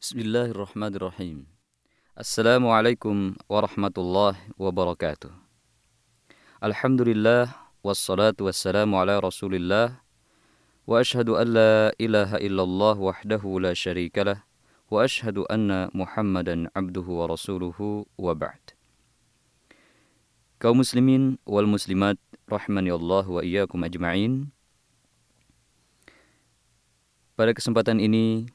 Bismillahirrahmanirrahim. 0.00 1.44
Assalamualaikum 2.16 3.36
warahmatullahi 3.44 4.40
wabarakatuh. 4.56 5.28
Alhamdulillah 6.56 7.52
wassalatu 7.84 8.48
wassalamu 8.48 8.96
ala 8.96 9.20
Rasulillah 9.20 10.00
wa 10.88 11.04
ashhadu 11.04 11.36
an 11.36 11.52
la 11.52 11.92
ilaha 12.00 12.40
illallah 12.40 12.96
wahdahu 12.96 13.60
la 13.60 13.76
syarikalah 13.76 14.40
wa 14.88 15.04
ashhadu 15.04 15.44
anna 15.52 15.92
Muhammadan 15.92 16.72
abduhu 16.72 17.20
wa 17.20 17.28
rasuluhu 17.36 18.08
wa 18.16 18.32
ba'd. 18.32 18.72
Kaum 20.64 20.80
muslimin 20.80 21.36
wal 21.44 21.68
muslimat 21.68 22.16
rahmani 22.48 22.88
Allah 22.88 23.28
wa 23.28 23.44
iyyakum 23.44 23.84
ajma'in. 23.84 24.48
Pada 27.36 27.52
kesempatan 27.52 28.00
ini 28.00 28.48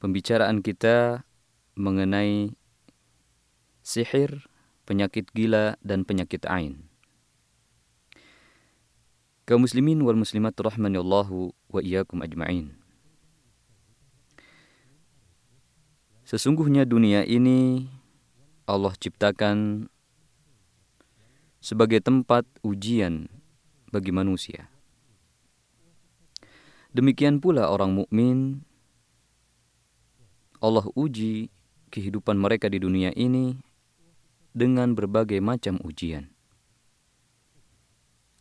pembicaraan 0.00 0.64
kita 0.64 1.22
mengenai 1.76 2.56
sihir, 3.84 4.48
penyakit 4.88 5.28
gila, 5.36 5.76
dan 5.84 6.08
penyakit 6.08 6.48
ain. 6.48 6.88
Kaum 9.44 9.66
muslimin 9.66 10.00
wal 10.00 10.16
muslimat 10.16 10.56
rahmani 10.56 10.98
Allahu 10.98 11.52
wa 11.70 11.80
iyyakum 11.82 12.22
ajma'in. 12.24 12.74
Sesungguhnya 16.22 16.86
dunia 16.86 17.26
ini 17.26 17.90
Allah 18.62 18.94
ciptakan 18.94 19.90
sebagai 21.58 21.98
tempat 21.98 22.46
ujian 22.62 23.26
bagi 23.90 24.14
manusia. 24.14 24.70
Demikian 26.94 27.42
pula 27.42 27.66
orang 27.74 27.98
mukmin 27.98 28.62
Allah 30.60 30.84
uji 30.92 31.48
kehidupan 31.88 32.36
mereka 32.36 32.68
di 32.68 32.76
dunia 32.76 33.16
ini 33.16 33.56
dengan 34.52 34.92
berbagai 34.92 35.40
macam 35.40 35.80
ujian. 35.80 36.28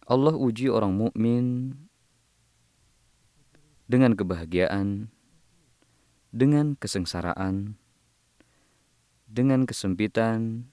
Allah 0.03 0.35
uji 0.35 0.67
orang 0.67 0.91
mukmin 0.91 1.77
dengan 3.87 4.19
kebahagiaan, 4.19 5.07
dengan 6.35 6.75
kesengsaraan, 6.75 7.79
dengan 9.23 9.63
kesempitan, 9.63 10.67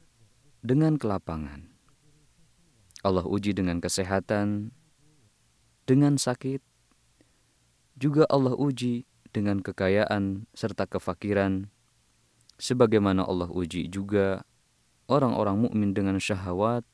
dengan 0.66 0.98
kelapangan. 0.98 1.70
Allah 3.06 3.22
uji 3.22 3.54
dengan 3.54 3.78
kesehatan, 3.78 4.74
dengan 5.86 6.18
sakit, 6.18 6.58
juga 7.94 8.26
Allah 8.26 8.58
uji 8.58 9.06
dengan 9.36 9.60
kekayaan 9.60 10.48
serta 10.56 10.88
kefakiran 10.88 11.68
sebagaimana 12.56 13.20
Allah 13.28 13.52
uji 13.52 13.84
juga 13.92 14.48
orang-orang 15.12 15.68
mukmin 15.68 15.92
dengan 15.92 16.16
syahwat 16.16 16.88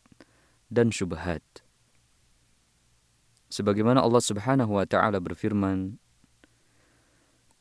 dan 0.67 0.91
syubhat. 0.91 1.39
Sebagaimana 3.47 4.03
Allah 4.03 4.19
Subhanahu 4.19 4.75
wa 4.75 4.83
taala 4.83 5.23
berfirman 5.23 6.03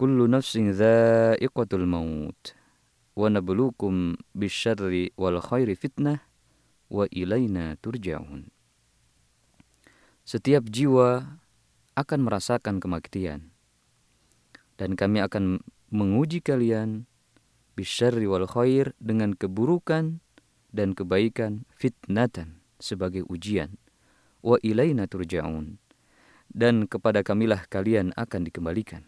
kullu 0.01 0.25
nafsin 0.25 0.73
dha'iqatul 0.73 1.85
maut 1.85 2.57
wa 3.13 3.29
nabluukum 3.29 4.17
bisyarri 4.33 5.13
wal 5.13 5.37
khairi 5.37 5.77
fitnah 5.77 6.25
wa 6.89 7.05
ilaina 7.13 7.77
turja'un. 7.77 8.49
Setiap 10.25 10.65
jiwa 10.65 11.37
akan 11.93 12.19
merasakan 12.23 12.81
kematian 12.81 13.50
dan 14.81 14.97
kami 14.97 15.21
akan 15.21 15.61
menguji 15.93 16.41
kalian 16.41 17.05
bisyarri 17.77 18.25
wal 18.25 18.49
khair 18.49 18.97
dengan 18.97 19.37
keburukan 19.37 20.25
dan 20.73 20.97
kebaikan 20.97 21.69
fitnatan 21.69 22.65
sebagai 22.81 23.21
ujian. 23.29 23.77
Wa 24.41 24.57
ilaina 24.65 25.05
turja'un. 25.05 25.77
Dan 26.49 26.89
kepada 26.89 27.21
kamilah 27.21 27.69
kalian 27.69 28.09
akan 28.17 28.41
dikembalikan. 28.49 29.05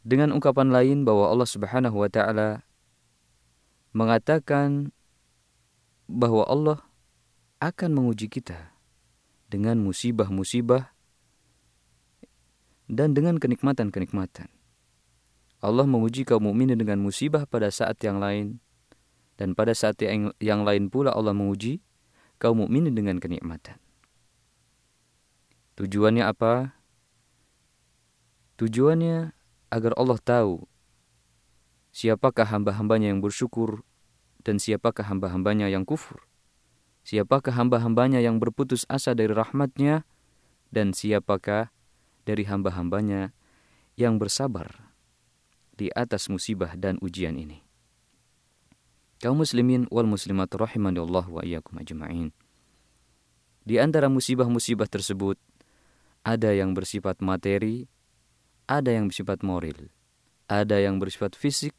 Dengan 0.00 0.32
ungkapan 0.32 0.72
lain 0.72 1.04
bahwa 1.04 1.28
Allah 1.28 1.44
Subhanahu 1.44 2.00
wa 2.00 2.08
taala 2.08 2.64
mengatakan 3.92 4.88
bahwa 6.08 6.48
Allah 6.48 6.80
akan 7.60 7.92
menguji 7.92 8.32
kita 8.32 8.72
dengan 9.52 9.84
musibah-musibah 9.84 10.96
dan 12.90 13.14
dengan 13.14 13.38
kenikmatan-kenikmatan. 13.38 14.50
Allah 15.62 15.86
menguji 15.86 16.26
kaum 16.26 16.50
mukminin 16.50 16.74
dengan 16.74 16.98
musibah 16.98 17.46
pada 17.46 17.70
saat 17.70 18.02
yang 18.02 18.18
lain 18.18 18.58
dan 19.38 19.54
pada 19.54 19.70
saat 19.76 19.94
yang, 20.02 20.34
yang 20.42 20.66
lain 20.66 20.90
pula 20.90 21.14
Allah 21.14 21.30
menguji 21.30 21.78
kaum 22.42 22.66
mukminin 22.66 22.90
dengan 22.90 23.22
kenikmatan. 23.22 23.78
Tujuannya 25.78 26.26
apa? 26.26 26.74
Tujuannya 28.58 29.32
agar 29.70 29.92
Allah 29.96 30.18
tahu 30.20 30.66
siapakah 31.94 32.48
hamba-hambanya 32.50 33.14
yang 33.14 33.22
bersyukur 33.22 33.86
dan 34.42 34.58
siapakah 34.58 35.06
hamba-hambanya 35.06 35.70
yang 35.70 35.86
kufur. 35.86 36.26
Siapakah 37.06 37.56
hamba-hambanya 37.56 38.20
yang 38.20 38.36
berputus 38.42 38.84
asa 38.90 39.16
dari 39.16 39.32
rahmatnya 39.32 40.04
dan 40.68 40.92
siapakah 40.92 41.72
dari 42.24 42.48
hamba-hambanya 42.48 43.32
yang 44.00 44.16
bersabar 44.16 44.92
di 45.76 45.92
atas 45.92 46.28
musibah 46.28 46.76
dan 46.76 46.96
ujian 47.00 47.36
ini. 47.36 47.64
Kaum 49.20 49.44
muslimin 49.44 49.84
wal 49.92 50.08
muslimat 50.08 50.48
rahimani 50.56 50.96
Allah 50.96 51.26
wa 51.28 51.44
iyyakum 51.44 51.76
ajma'in. 51.76 52.32
Di 53.68 53.76
antara 53.76 54.08
musibah-musibah 54.08 54.88
tersebut 54.88 55.36
ada 56.24 56.56
yang 56.56 56.72
bersifat 56.72 57.20
materi, 57.20 57.84
ada 58.64 58.88
yang 58.88 59.12
bersifat 59.12 59.44
moral, 59.44 59.92
ada 60.48 60.80
yang 60.80 60.96
bersifat 60.96 61.36
fisik, 61.36 61.76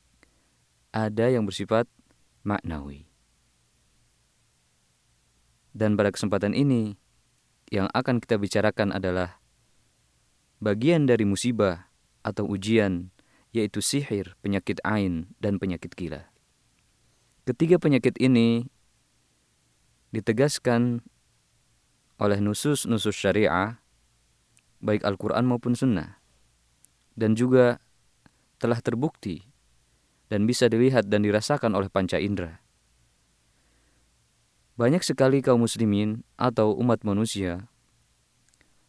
ada 0.93 1.33
yang 1.33 1.49
bersifat 1.49 1.89
maknawi. 2.45 3.09
Dan 5.73 5.97
pada 5.97 6.13
kesempatan 6.13 6.53
ini 6.53 6.93
yang 7.73 7.89
akan 7.89 8.21
kita 8.21 8.37
bicarakan 8.37 8.93
adalah 8.93 9.40
bagian 10.61 11.09
dari 11.09 11.25
musibah 11.25 11.89
atau 12.21 12.45
ujian, 12.45 13.09
yaitu 13.49 13.81
sihir, 13.81 14.37
penyakit 14.45 14.77
ain, 14.85 15.33
dan 15.41 15.57
penyakit 15.57 15.91
gila. 15.97 16.29
Ketiga 17.43 17.81
penyakit 17.81 18.15
ini 18.21 18.69
ditegaskan 20.13 21.01
oleh 22.21 22.37
nusus-nusus 22.37 23.17
syariah, 23.17 23.81
baik 24.77 25.01
Al-Quran 25.01 25.49
maupun 25.49 25.73
Sunnah, 25.73 26.21
dan 27.17 27.33
juga 27.33 27.81
telah 28.61 28.77
terbukti 28.77 29.41
dan 30.29 30.45
bisa 30.45 30.69
dilihat 30.69 31.09
dan 31.09 31.25
dirasakan 31.25 31.73
oleh 31.73 31.89
panca 31.89 32.21
indera. 32.21 32.61
Banyak 34.77 35.01
sekali 35.01 35.41
kaum 35.41 35.65
muslimin 35.65 36.21
atau 36.37 36.71
umat 36.77 37.01
manusia 37.01 37.70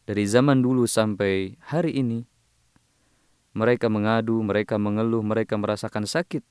dari 0.03 0.23
zaman 0.27 0.59
dulu 0.59 0.83
sampai 0.83 1.55
hari 1.63 1.95
ini, 1.95 2.27
mereka 3.55 3.87
mengadu, 3.87 4.41
mereka 4.43 4.75
mengeluh, 4.75 5.23
mereka 5.23 5.55
merasakan 5.55 6.03
sakit 6.03 6.43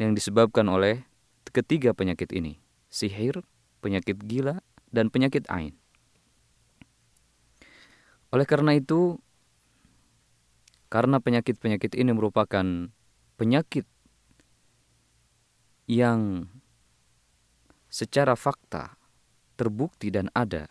yang 0.00 0.16
disebabkan 0.16 0.66
oleh 0.66 1.06
ketiga 1.54 1.94
penyakit 1.94 2.34
ini. 2.34 2.58
Sihir, 2.90 3.46
penyakit 3.78 4.18
gila, 4.26 4.58
dan 4.90 5.10
penyakit 5.10 5.46
ain. 5.46 5.78
Oleh 8.34 8.46
karena 8.50 8.74
itu, 8.74 9.22
karena 10.90 11.22
penyakit-penyakit 11.22 11.94
ini 11.94 12.10
merupakan 12.10 12.90
penyakit 13.38 13.86
yang 15.86 16.50
secara 17.86 18.34
fakta 18.34 18.98
terbukti 19.54 20.10
dan 20.10 20.26
ada 20.34 20.66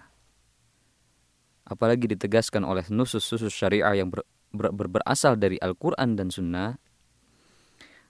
apalagi 1.63 2.11
ditegaskan 2.11 2.67
oleh 2.67 2.83
nusus-nusus 2.91 3.51
syariah 3.51 4.03
yang 4.03 4.11
ber, 4.11 4.27
ber, 4.51 4.71
ber, 4.75 4.87
berasal 4.99 5.39
dari 5.39 5.55
Al-Quran 5.59 6.19
dan 6.19 6.27
Sunnah, 6.27 6.75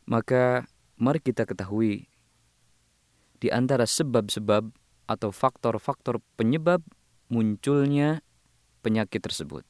maka 0.10 0.66
mari 0.98 1.22
kita 1.22 1.46
ketahui 1.46 2.10
di 3.38 3.48
antara 3.52 3.84
sebab-sebab 3.84 4.72
atau 5.08 5.30
faktor-faktor 5.30 6.24
penyebab 6.40 6.80
munculnya 7.28 8.24
penyakit 8.82 9.20
tersebut. 9.20 9.68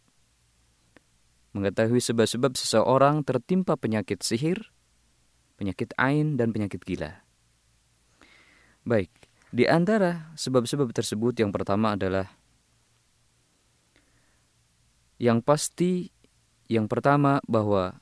Mengetahui 1.53 2.01
sebab-sebab 2.01 2.57
seseorang 2.57 3.21
tertimpa 3.21 3.77
penyakit 3.77 4.25
sihir, 4.25 4.73
penyakit 5.57 5.93
ain, 6.01 6.33
dan 6.33 6.49
penyakit 6.49 6.81
gila. 6.81 7.21
Baik, 8.83 9.13
di 9.53 9.69
antara 9.69 10.33
sebab-sebab 10.33 10.89
tersebut 10.89 11.37
yang 11.37 11.53
pertama 11.53 11.93
adalah 11.93 12.33
Yang 15.21 15.39
pasti 15.45 15.91
yang 16.71 16.89
pertama 16.89 17.43
bahwa 17.45 18.01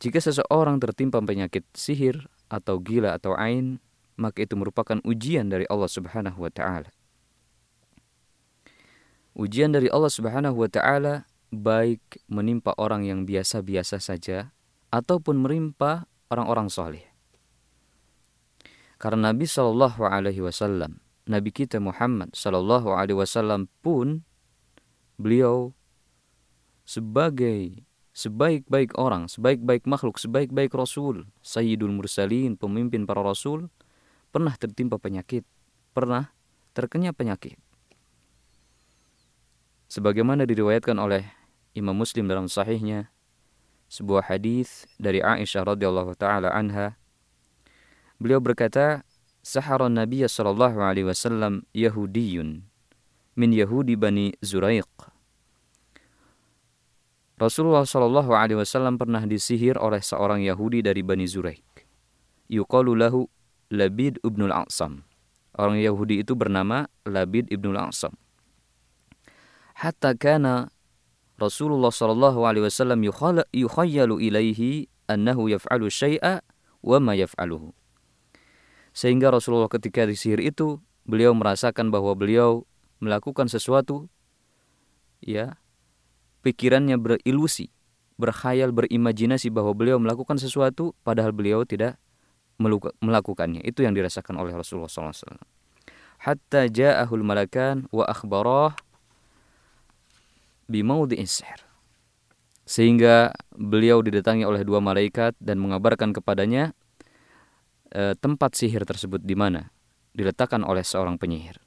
jika 0.00 0.16
seseorang 0.16 0.80
tertimpa 0.80 1.20
penyakit 1.20 1.64
sihir 1.76 2.24
atau 2.48 2.80
gila 2.80 3.20
atau 3.20 3.36
ain, 3.36 3.78
maka 4.16 4.44
itu 4.44 4.56
merupakan 4.56 5.00
ujian 5.04 5.48
dari 5.48 5.68
Allah 5.68 5.88
Subhanahu 5.88 6.40
wa 6.40 6.52
taala. 6.52 6.88
Ujian 9.36 9.72
dari 9.72 9.92
Allah 9.92 10.12
Subhanahu 10.12 10.56
wa 10.56 10.68
taala 10.68 11.28
baik 11.52 12.00
menimpa 12.32 12.72
orang 12.80 13.04
yang 13.04 13.28
biasa-biasa 13.28 14.00
saja 14.00 14.52
ataupun 14.88 15.36
menimpa 15.38 16.08
orang-orang 16.32 16.68
soleh. 16.72 17.04
Karena 19.00 19.32
Nabi 19.32 19.48
Shallallahu 19.48 20.04
Alaihi 20.04 20.44
Wasallam, 20.44 21.00
Nabi 21.24 21.50
kita 21.52 21.80
Muhammad 21.80 22.36
Shallallahu 22.36 22.92
Alaihi 22.92 23.16
Wasallam 23.16 23.68
pun 23.80 24.28
beliau 25.20 25.76
sebagai 26.88 27.84
sebaik-baik 28.16 28.96
orang, 28.96 29.28
sebaik-baik 29.28 29.84
makhluk, 29.84 30.16
sebaik-baik 30.16 30.72
Rasul, 30.72 31.28
Sayyidul 31.44 31.92
Mursalin, 31.92 32.56
pemimpin 32.56 33.04
para 33.04 33.20
Rasul, 33.20 33.68
pernah 34.32 34.56
tertimpa 34.56 34.96
penyakit, 34.96 35.44
pernah 35.92 36.32
terkena 36.72 37.12
penyakit. 37.12 37.60
Sebagaimana 39.92 40.48
diriwayatkan 40.48 40.96
oleh 40.96 41.28
Imam 41.76 41.94
Muslim 41.94 42.24
dalam 42.24 42.48
sahihnya, 42.48 43.12
sebuah 43.90 44.30
hadis 44.32 44.88
dari 44.96 45.20
Aisyah 45.20 45.76
radhiyallahu 45.76 46.14
taala 46.14 46.54
anha 46.54 46.94
Beliau 48.20 48.36
berkata, 48.36 49.00
Sahara 49.40 49.88
Nabi 49.88 50.20
sallallahu 50.28 50.84
alaihi 50.84 51.08
wasallam 51.08 51.64
Yahudiyun 51.72 52.68
min 53.32 53.50
Yahudi 53.56 53.96
Bani 53.96 54.36
Zuraiq. 54.44 55.09
Rasulullah 57.40 57.88
sallallahu 57.88 58.36
alaihi 58.36 58.60
wasallam 58.60 59.00
pernah 59.00 59.24
disihir 59.24 59.80
oleh 59.80 60.04
seorang 60.04 60.44
Yahudi 60.44 60.84
dari 60.84 61.00
Bani 61.00 61.24
Zuraiq. 61.24 61.88
Yuqalu 62.52 63.00
lahu 63.00 63.24
Labid 63.72 64.20
ibnul 64.20 64.52
A'sam. 64.52 65.08
Orang 65.56 65.80
Yahudi 65.80 66.20
itu 66.20 66.36
bernama 66.36 66.84
Labid 67.08 67.48
ibnul 67.48 67.80
A'sam. 67.80 68.12
Hatta 69.72 70.12
kana 70.12 70.68
Rasulullah 71.40 71.88
sallallahu 71.88 72.44
alaihi 72.44 72.68
wasallam 72.68 73.00
yukhayyalu 73.56 74.20
ilaihi 74.20 74.92
annahu 75.08 75.48
yaf'alu 75.48 75.88
syai'a 75.88 76.44
wa 76.84 76.98
ma 77.00 77.16
yaf'aluhu. 77.16 77.72
Sehingga 78.92 79.32
Rasulullah 79.32 79.72
ketika 79.72 80.04
disihir 80.04 80.44
itu, 80.44 80.76
beliau 81.08 81.32
merasakan 81.32 81.88
bahwa 81.88 82.12
beliau 82.12 82.68
melakukan 83.00 83.48
sesuatu, 83.48 84.12
ya, 85.24 85.56
pikirannya 86.40 86.96
berilusi, 86.96 87.72
berkhayal, 88.20 88.72
berimajinasi 88.72 89.48
bahwa 89.48 89.72
beliau 89.72 89.96
melakukan 89.96 90.36
sesuatu, 90.36 90.92
padahal 91.04 91.32
beliau 91.32 91.64
tidak 91.64 91.96
melakukannya. 93.00 93.64
Itu 93.64 93.80
yang 93.84 93.96
dirasakan 93.96 94.36
oleh 94.36 94.52
Rasulullah 94.52 94.92
SAW. 94.92 95.40
Hatta 96.20 96.68
ja'ahul 96.68 97.24
malakan 97.24 97.88
wa 97.88 98.04
akhbarah 98.04 98.76
bimaudhi'in 100.68 101.24
sihr. 101.24 101.64
Sehingga 102.68 103.34
beliau 103.56 104.04
didatangi 104.04 104.44
oleh 104.44 104.62
dua 104.62 104.78
malaikat 104.84 105.34
dan 105.40 105.58
mengabarkan 105.58 106.12
kepadanya 106.14 106.76
e, 107.90 108.14
tempat 108.14 108.54
sihir 108.54 108.86
tersebut 108.86 109.24
di 109.24 109.34
mana 109.34 109.72
diletakkan 110.14 110.62
oleh 110.62 110.84
seorang 110.86 111.18
penyihir. 111.18 111.58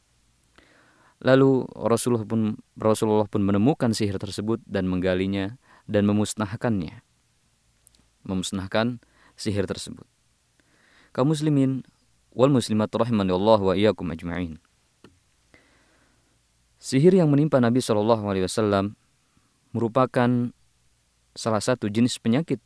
Lalu 1.23 1.63
Rasulullah 1.71 2.27
pun 2.27 2.59
Rasulullah 2.75 3.27
pun 3.31 3.39
menemukan 3.47 3.95
sihir 3.95 4.19
tersebut 4.19 4.59
dan 4.67 4.91
menggalinya 4.91 5.55
dan 5.87 6.03
memusnahkannya. 6.03 6.99
Memusnahkan 8.27 8.99
sihir 9.39 9.63
tersebut. 9.63 10.03
Kaum 11.15 11.31
muslimin 11.31 11.87
wal 12.35 12.51
muslimat 12.51 12.91
Allah 12.91 13.59
wa 13.63 13.73
iyyakum 13.73 14.11
ajma'in. 14.11 14.59
Sihir 16.83 17.15
yang 17.15 17.31
menimpa 17.31 17.63
Nabi 17.63 17.79
Shallallahu 17.79 18.27
alaihi 18.27 18.43
wasallam 18.43 18.99
merupakan 19.71 20.51
salah 21.31 21.63
satu 21.63 21.87
jenis 21.87 22.19
penyakit 22.19 22.59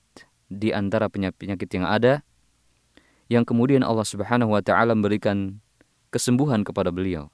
di 0.50 0.74
antara 0.74 1.06
penyakit 1.14 1.70
yang 1.70 1.86
ada 1.86 2.26
yang 3.30 3.46
kemudian 3.46 3.86
Allah 3.86 4.08
Subhanahu 4.08 4.58
wa 4.58 4.64
taala 4.66 4.98
memberikan 4.98 5.62
kesembuhan 6.10 6.66
kepada 6.66 6.90
beliau. 6.90 7.30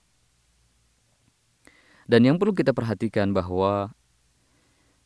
Dan 2.09 2.27
yang 2.27 2.35
perlu 2.35 2.51
kita 2.51 2.75
perhatikan 2.75 3.31
bahwa 3.31 3.95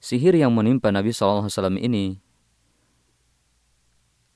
sihir 0.01 0.33
yang 0.33 0.53
menimpa 0.53 0.89
Nabi 0.89 1.13
SAW 1.13 1.49
ini 1.77 2.21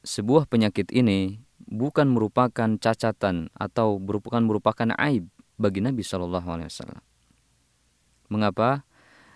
sebuah 0.02 0.50
penyakit 0.50 0.90
ini 0.90 1.42
bukan 1.70 2.10
merupakan 2.10 2.70
cacatan 2.82 3.54
atau 3.54 4.02
bukan 4.02 4.44
merupakan 4.46 4.90
aib 5.10 5.30
bagi 5.62 5.80
Nabi 5.80 6.02
SAW. 6.02 6.42
Mengapa? 8.28 8.82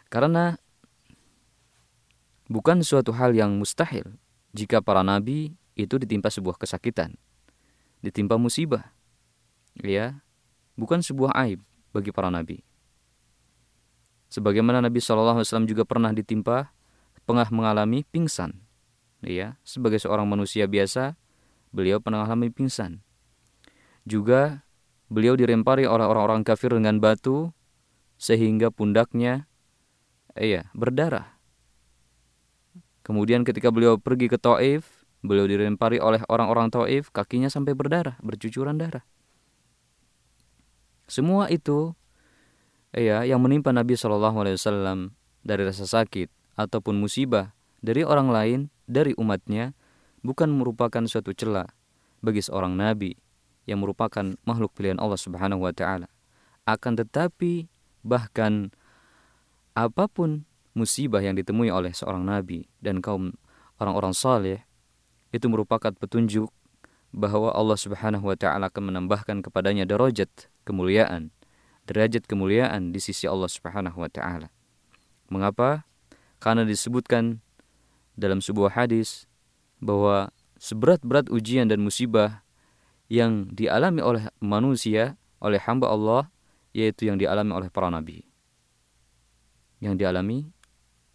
Karena 0.09 0.57
bukan 2.49 2.81
suatu 2.81 3.13
hal 3.13 3.37
yang 3.37 3.57
mustahil 3.61 4.17
jika 4.55 4.81
para 4.81 5.05
nabi 5.05 5.53
itu 5.77 6.01
ditimpa 6.01 6.33
sebuah 6.33 6.57
kesakitan, 6.57 7.13
ditimpa 8.01 8.39
musibah. 8.39 8.89
Ya, 9.75 10.23
bukan 10.79 11.03
sebuah 11.03 11.35
aib 11.45 11.59
bagi 11.91 12.09
para 12.09 12.31
nabi. 12.31 12.64
Sebagaimana 14.35 14.83
Nabi 14.83 14.99
SAW 14.99 15.63
juga 15.63 15.87
pernah 15.87 16.11
ditimpa, 16.11 16.75
pernah 17.23 17.47
mengalami 17.47 18.03
pingsan. 18.03 18.59
Ya, 19.23 19.55
sebagai 19.63 19.95
seorang 20.03 20.27
manusia 20.27 20.67
biasa, 20.67 21.15
beliau 21.71 22.03
pernah 22.03 22.27
mengalami 22.27 22.51
pingsan. 22.51 22.99
Juga 24.03 24.67
beliau 25.07 25.39
dirempari 25.39 25.87
oleh 25.87 26.03
orang-orang 26.03 26.43
kafir 26.43 26.75
dengan 26.75 26.99
batu 26.99 27.55
sehingga 28.19 28.75
pundaknya 28.75 29.47
iya 30.35 30.67
berdarah. 30.75 31.39
Kemudian 33.07 33.47
ketika 33.47 33.71
beliau 33.71 33.95
pergi 33.95 34.27
ke 34.27 34.35
Taif, 34.35 35.05
Beliau 35.25 35.49
dilempari 35.49 35.97
oleh 35.97 36.21
orang-orang 36.29 36.69
Taif, 36.69 37.09
kakinya 37.09 37.49
sampai 37.49 37.73
berdarah, 37.73 38.21
bercucuran 38.21 38.77
darah. 38.77 39.01
Semua 41.09 41.49
itu 41.49 41.97
ya 42.95 43.27
yang 43.27 43.43
menimpa 43.43 43.75
Nabi 43.75 43.99
Shallallahu 43.99 44.47
alaihi 44.47 44.55
wasallam 44.55 45.13
dari 45.43 45.67
rasa 45.67 45.83
sakit 45.83 46.31
ataupun 46.55 46.95
musibah 46.95 47.51
dari 47.83 48.01
orang 48.01 48.31
lain, 48.31 48.59
dari 48.87 49.13
umatnya 49.19 49.75
bukan 50.25 50.49
merupakan 50.49 51.03
suatu 51.05 51.35
celah 51.35 51.69
bagi 52.23 52.41
seorang 52.41 52.73
nabi 52.73 53.13
yang 53.69 53.83
merupakan 53.83 54.33
makhluk 54.41 54.73
pilihan 54.73 54.97
Allah 54.97 55.19
Subhanahu 55.19 55.61
wa 55.61 55.73
taala. 55.75 56.09
Akan 56.65 56.97
tetapi 56.97 57.69
bahkan 58.01 58.73
apa 59.77 60.09
pun 60.09 60.47
musibah 60.73 61.21
yang 61.21 61.37
ditemui 61.37 61.69
oleh 61.69 61.93
seorang 61.93 62.25
nabi 62.25 62.65
dan 62.81 63.03
kaum 63.03 63.37
orang-orang 63.77 64.15
saleh 64.15 64.65
itu 65.29 65.45
merupakan 65.45 65.93
petunjuk 65.93 66.49
bahwa 67.13 67.53
Allah 67.53 67.77
Subhanahu 67.77 68.25
wa 68.25 68.37
taala 68.39 68.73
akan 68.73 68.89
menambahkan 68.89 69.45
kepadanya 69.45 69.85
derajat 69.85 70.49
kemuliaan, 70.65 71.34
derajat 71.85 72.25
kemuliaan 72.25 72.93
di 72.93 72.99
sisi 73.01 73.29
Allah 73.29 73.49
Subhanahu 73.49 74.01
wa 74.01 74.09
taala. 74.09 74.49
Mengapa? 75.29 75.85
Karena 76.41 76.65
disebutkan 76.65 77.41
dalam 78.13 78.41
sebuah 78.41 78.77
hadis 78.77 79.25
bahwa 79.81 80.29
seberat-berat 80.57 81.29
ujian 81.29 81.69
dan 81.69 81.81
musibah 81.81 82.45
yang 83.09 83.49
dialami 83.53 84.01
oleh 84.01 84.23
manusia, 84.41 85.17
oleh 85.41 85.61
hamba 85.61 85.89
Allah, 85.93 86.23
yaitu 86.73 87.09
yang 87.09 87.21
dialami 87.21 87.53
oleh 87.53 87.69
para 87.69 87.93
nabi. 87.93 88.25
Yang 89.81 90.01
dialami 90.01 90.49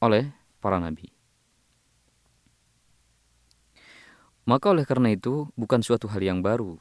oleh 0.01 0.31
para 0.63 0.79
nabi. 0.79 1.11
Maka 4.49 4.73
oleh 4.73 4.83
karena 4.83 5.15
itu 5.15 5.47
bukan 5.55 5.79
suatu 5.85 6.11
hal 6.11 6.27
yang 6.27 6.43
baru 6.43 6.81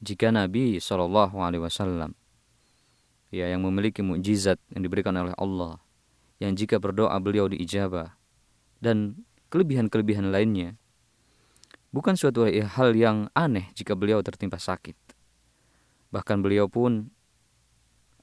jika 0.00 0.32
Nabi 0.32 0.80
Shallallahu 0.80 1.44
Alaihi 1.44 1.60
Wasallam 1.60 2.16
ya 3.30 3.50
yang 3.50 3.62
memiliki 3.62 4.02
mukjizat 4.04 4.60
yang 4.74 4.82
diberikan 4.86 5.14
oleh 5.16 5.34
Allah 5.36 5.82
yang 6.38 6.52
jika 6.52 6.76
berdoa 6.76 7.16
beliau 7.18 7.48
diijabah 7.48 8.14
dan 8.78 9.24
kelebihan-kelebihan 9.48 10.28
lainnya 10.28 10.76
bukan 11.94 12.12
suatu 12.12 12.44
hal 12.46 12.92
yang 12.92 13.32
aneh 13.32 13.72
jika 13.72 13.96
beliau 13.96 14.20
tertimpa 14.20 14.60
sakit. 14.60 14.96
Bahkan 16.12 16.44
beliau 16.44 16.68
pun 16.68 17.08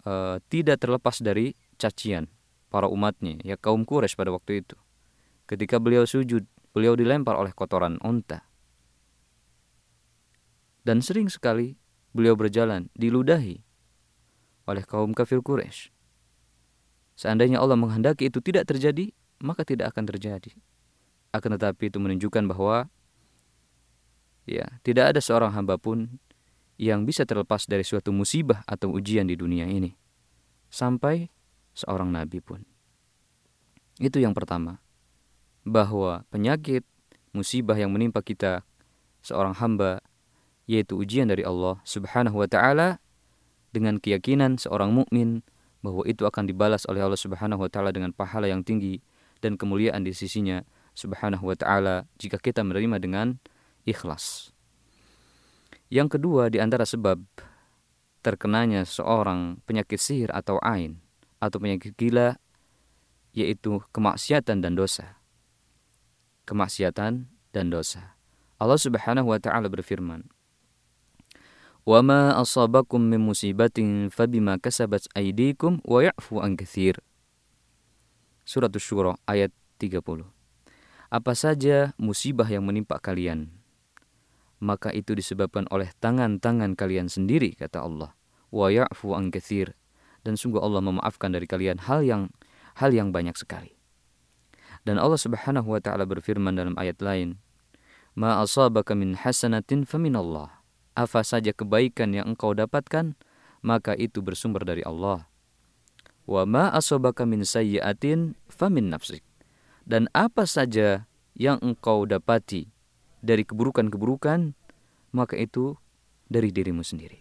uh, 0.06 0.38
tidak 0.48 0.78
terlepas 0.78 1.20
dari 1.26 1.58
cacian 1.82 2.30
para 2.70 2.86
umatnya 2.86 3.42
ya 3.42 3.58
kaum 3.58 3.82
Quraisy 3.82 4.14
pada 4.14 4.30
waktu 4.30 4.62
itu. 4.62 4.78
Ketika 5.50 5.82
beliau 5.82 6.06
sujud 6.06 6.46
beliau 6.74 6.94
dilempar 6.98 7.38
oleh 7.38 7.54
kotoran 7.54 8.02
unta 8.02 8.46
dan 10.82 11.00
sering 11.00 11.30
sekali 11.30 11.78
beliau 12.12 12.34
berjalan 12.34 12.90
diludahi 12.98 13.62
oleh 14.68 14.84
kaum 14.84 15.12
kafir 15.12 15.44
Quraisy. 15.44 15.92
Seandainya 17.14 17.62
Allah 17.62 17.78
menghendaki 17.78 18.28
itu 18.32 18.42
tidak 18.42 18.70
terjadi, 18.70 19.14
maka 19.44 19.62
tidak 19.68 19.94
akan 19.94 20.10
terjadi. 20.10 20.52
Akan 21.34 21.54
tetapi 21.54 21.90
itu 21.90 21.98
menunjukkan 22.02 22.44
bahwa 22.50 22.90
ya, 24.50 24.66
tidak 24.82 25.14
ada 25.14 25.20
seorang 25.22 25.54
hamba 25.54 25.78
pun 25.78 26.18
yang 26.82 27.06
bisa 27.06 27.24
terlepas 27.28 27.70
dari 27.70 27.86
suatu 27.86 28.10
musibah 28.10 28.66
atau 28.66 28.90
ujian 28.94 29.30
di 29.30 29.38
dunia 29.38 29.70
ini. 29.70 29.94
Sampai 30.74 31.30
seorang 31.78 32.10
nabi 32.10 32.42
pun. 32.42 32.66
Itu 34.02 34.18
yang 34.18 34.34
pertama. 34.34 34.82
Bahwa 35.64 36.26
penyakit, 36.34 36.84
musibah 37.32 37.78
yang 37.78 37.94
menimpa 37.94 38.26
kita 38.26 38.66
seorang 39.24 39.58
hamba 39.58 40.04
yaitu 40.64 40.96
ujian 40.96 41.28
dari 41.28 41.44
Allah 41.44 41.80
Subhanahu 41.84 42.40
wa 42.40 42.48
taala 42.48 43.03
dengan 43.74 43.98
keyakinan 43.98 44.62
seorang 44.62 44.94
mukmin 44.94 45.42
bahwa 45.84 46.06
itu 46.08 46.24
akan 46.24 46.48
dibalas 46.48 46.86
oleh 46.88 47.04
Allah 47.04 47.20
Subhanahu 47.20 47.66
wa 47.66 47.70
taala 47.70 47.92
dengan 47.92 48.14
pahala 48.16 48.48
yang 48.48 48.64
tinggi 48.64 49.04
dan 49.44 49.60
kemuliaan 49.60 50.06
di 50.06 50.16
sisinya 50.16 50.64
Subhanahu 50.94 51.50
wa 51.50 51.58
taala 51.58 52.08
jika 52.22 52.40
kita 52.40 52.64
menerima 52.64 53.02
dengan 53.02 53.28
ikhlas. 53.84 54.54
Yang 55.92 56.18
kedua 56.18 56.48
di 56.48 56.64
antara 56.64 56.88
sebab 56.88 57.20
terkenanya 58.24 58.88
seorang 58.88 59.60
penyakit 59.68 60.00
sihir 60.00 60.32
atau 60.32 60.56
ain 60.64 61.04
atau 61.44 61.60
penyakit 61.60 61.92
gila 62.00 62.40
yaitu 63.36 63.84
kemaksiatan 63.92 64.64
dan 64.64 64.74
dosa. 64.80 65.20
Kemaksiatan 66.48 67.28
dan 67.52 67.66
dosa. 67.68 68.16
Allah 68.58 68.80
Subhanahu 68.80 69.36
wa 69.36 69.40
taala 69.44 69.68
berfirman, 69.68 70.24
"Wa 71.84 72.00
ma 72.00 72.40
asabakum 72.40 73.04
min 73.04 73.20
musibatin 73.20 74.08
fabima 74.08 74.56
kasabat 74.56 75.08
aydikum 75.16 75.84
wa 75.84 76.00
ya'fu 76.00 76.40
an 76.40 76.56
katsir." 76.56 77.00
Surat 78.48 78.72
Asy-Syura 78.72 79.20
ayat 79.28 79.56
30. 79.80 80.28
Apa 81.14 81.32
saja 81.36 81.92
musibah 82.00 82.48
yang 82.48 82.66
menimpa 82.66 83.00
kalian, 83.00 83.52
maka 84.64 84.96
itu 84.96 85.12
disebabkan 85.12 85.68
oleh 85.70 85.92
tangan-tangan 86.00 86.80
kalian 86.80 87.12
sendiri 87.12 87.52
kata 87.60 87.84
Allah. 87.84 88.16
Wa 88.48 88.72
ya'fu 88.72 89.12
an. 89.12 89.28
Dan 90.24 90.40
sungguh 90.40 90.64
Allah 90.64 90.80
memaafkan 90.80 91.36
dari 91.36 91.44
kalian 91.44 91.84
hal 91.84 92.00
yang 92.08 92.32
hal 92.80 92.96
yang 92.96 93.12
banyak 93.12 93.36
sekali. 93.36 93.76
Dan 94.88 94.96
Allah 94.96 95.20
Subhanahu 95.20 95.68
wa 95.76 95.84
taala 95.84 96.08
berfirman 96.08 96.56
dalam 96.56 96.80
ayat 96.80 97.04
lain, 97.04 97.44
"Ma 98.16 98.40
asabaka 98.40 98.96
min 98.96 99.20
hasanatin 99.20 99.84
faminallah." 99.84 100.63
Apa 100.94 101.26
saja 101.26 101.50
kebaikan 101.54 102.14
yang 102.14 102.34
engkau 102.34 102.54
dapatkan, 102.54 103.18
maka 103.66 103.98
itu 103.98 104.22
bersumber 104.22 104.62
dari 104.62 104.86
Allah. 104.86 105.26
Wa 106.30 106.46
ma 106.46 106.70
asabaka 106.72 107.26
min 107.26 107.42
sayyi'atin 107.42 108.38
famin 108.48 108.94
nafsik. 108.94 109.26
Dan 109.84 110.08
apa 110.16 110.48
saja 110.48 111.10
yang 111.36 111.60
engkau 111.60 112.06
dapati 112.06 112.70
dari 113.20 113.44
keburukan-keburukan, 113.44 114.54
maka 115.12 115.36
itu 115.36 115.76
dari 116.30 116.54
dirimu 116.54 116.86
sendiri. 116.86 117.20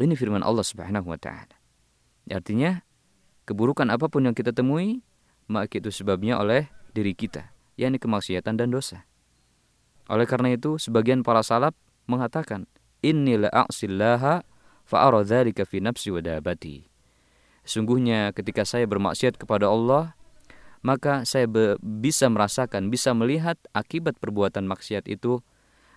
Ini 0.00 0.14
firman 0.16 0.44
Allah 0.44 0.64
Subhanahu 0.64 1.12
wa 1.12 1.18
taala. 1.20 1.56
Artinya, 2.30 2.80
Keburukan 3.50 3.90
apa 3.90 4.06
pun 4.06 4.22
yang 4.22 4.30
kita 4.30 4.54
temui, 4.54 5.02
maka 5.50 5.82
itu 5.82 5.90
sebabnya 5.90 6.38
oleh 6.38 6.70
diri 6.94 7.18
kita, 7.18 7.50
yakni 7.74 7.98
kemaksiatan 7.98 8.54
dan 8.54 8.70
dosa. 8.70 9.10
Oleh 10.06 10.22
karena 10.22 10.54
itu, 10.54 10.78
sebagian 10.78 11.26
para 11.26 11.42
salaf 11.42 11.74
mengatakan, 12.06 12.70
Inni 13.00 13.40
la'asillaha 13.40 14.44
fa'ara 14.84 15.24
fi 15.64 15.78
nafsi 15.80 16.12
wa 16.12 16.20
dabati. 16.20 16.84
Sungguhnya 17.64 18.32
ketika 18.36 18.66
saya 18.66 18.84
bermaksiat 18.88 19.36
kepada 19.40 19.68
Allah, 19.68 20.16
maka 20.80 21.28
saya 21.28 21.44
bisa 21.80 22.28
merasakan, 22.32 22.88
bisa 22.88 23.12
melihat 23.12 23.56
akibat 23.76 24.16
perbuatan 24.16 24.64
maksiat 24.64 25.06
itu 25.08 25.44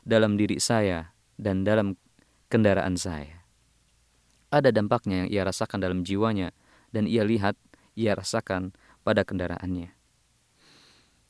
dalam 0.04 0.36
diri 0.36 0.60
saya 0.60 1.16
dan 1.40 1.64
dalam 1.64 1.96
kendaraan 2.52 3.00
saya. 3.00 3.48
Ada 4.54 4.70
dampaknya 4.70 5.26
yang 5.26 5.30
ia 5.32 5.42
rasakan 5.48 5.82
dalam 5.82 6.06
jiwanya 6.06 6.54
dan 6.94 7.10
ia 7.10 7.26
lihat, 7.26 7.58
ia 7.98 8.14
rasakan 8.14 8.76
pada 9.02 9.26
kendaraannya. 9.26 9.90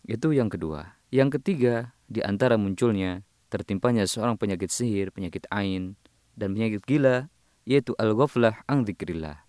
Itu 0.04 0.36
yang 0.36 0.52
kedua. 0.52 1.00
Yang 1.14 1.40
ketiga, 1.40 1.96
di 2.12 2.20
antara 2.20 2.60
munculnya 2.60 3.24
tertimpanya 3.54 4.10
seorang 4.10 4.34
penyakit 4.34 4.74
sihir, 4.74 5.14
penyakit 5.14 5.46
ain, 5.54 5.94
dan 6.34 6.58
penyakit 6.58 6.82
gila, 6.90 7.30
yaitu 7.70 7.94
al-ghaflah 8.02 8.66
an 8.66 8.82
dzikrillah. 8.82 9.46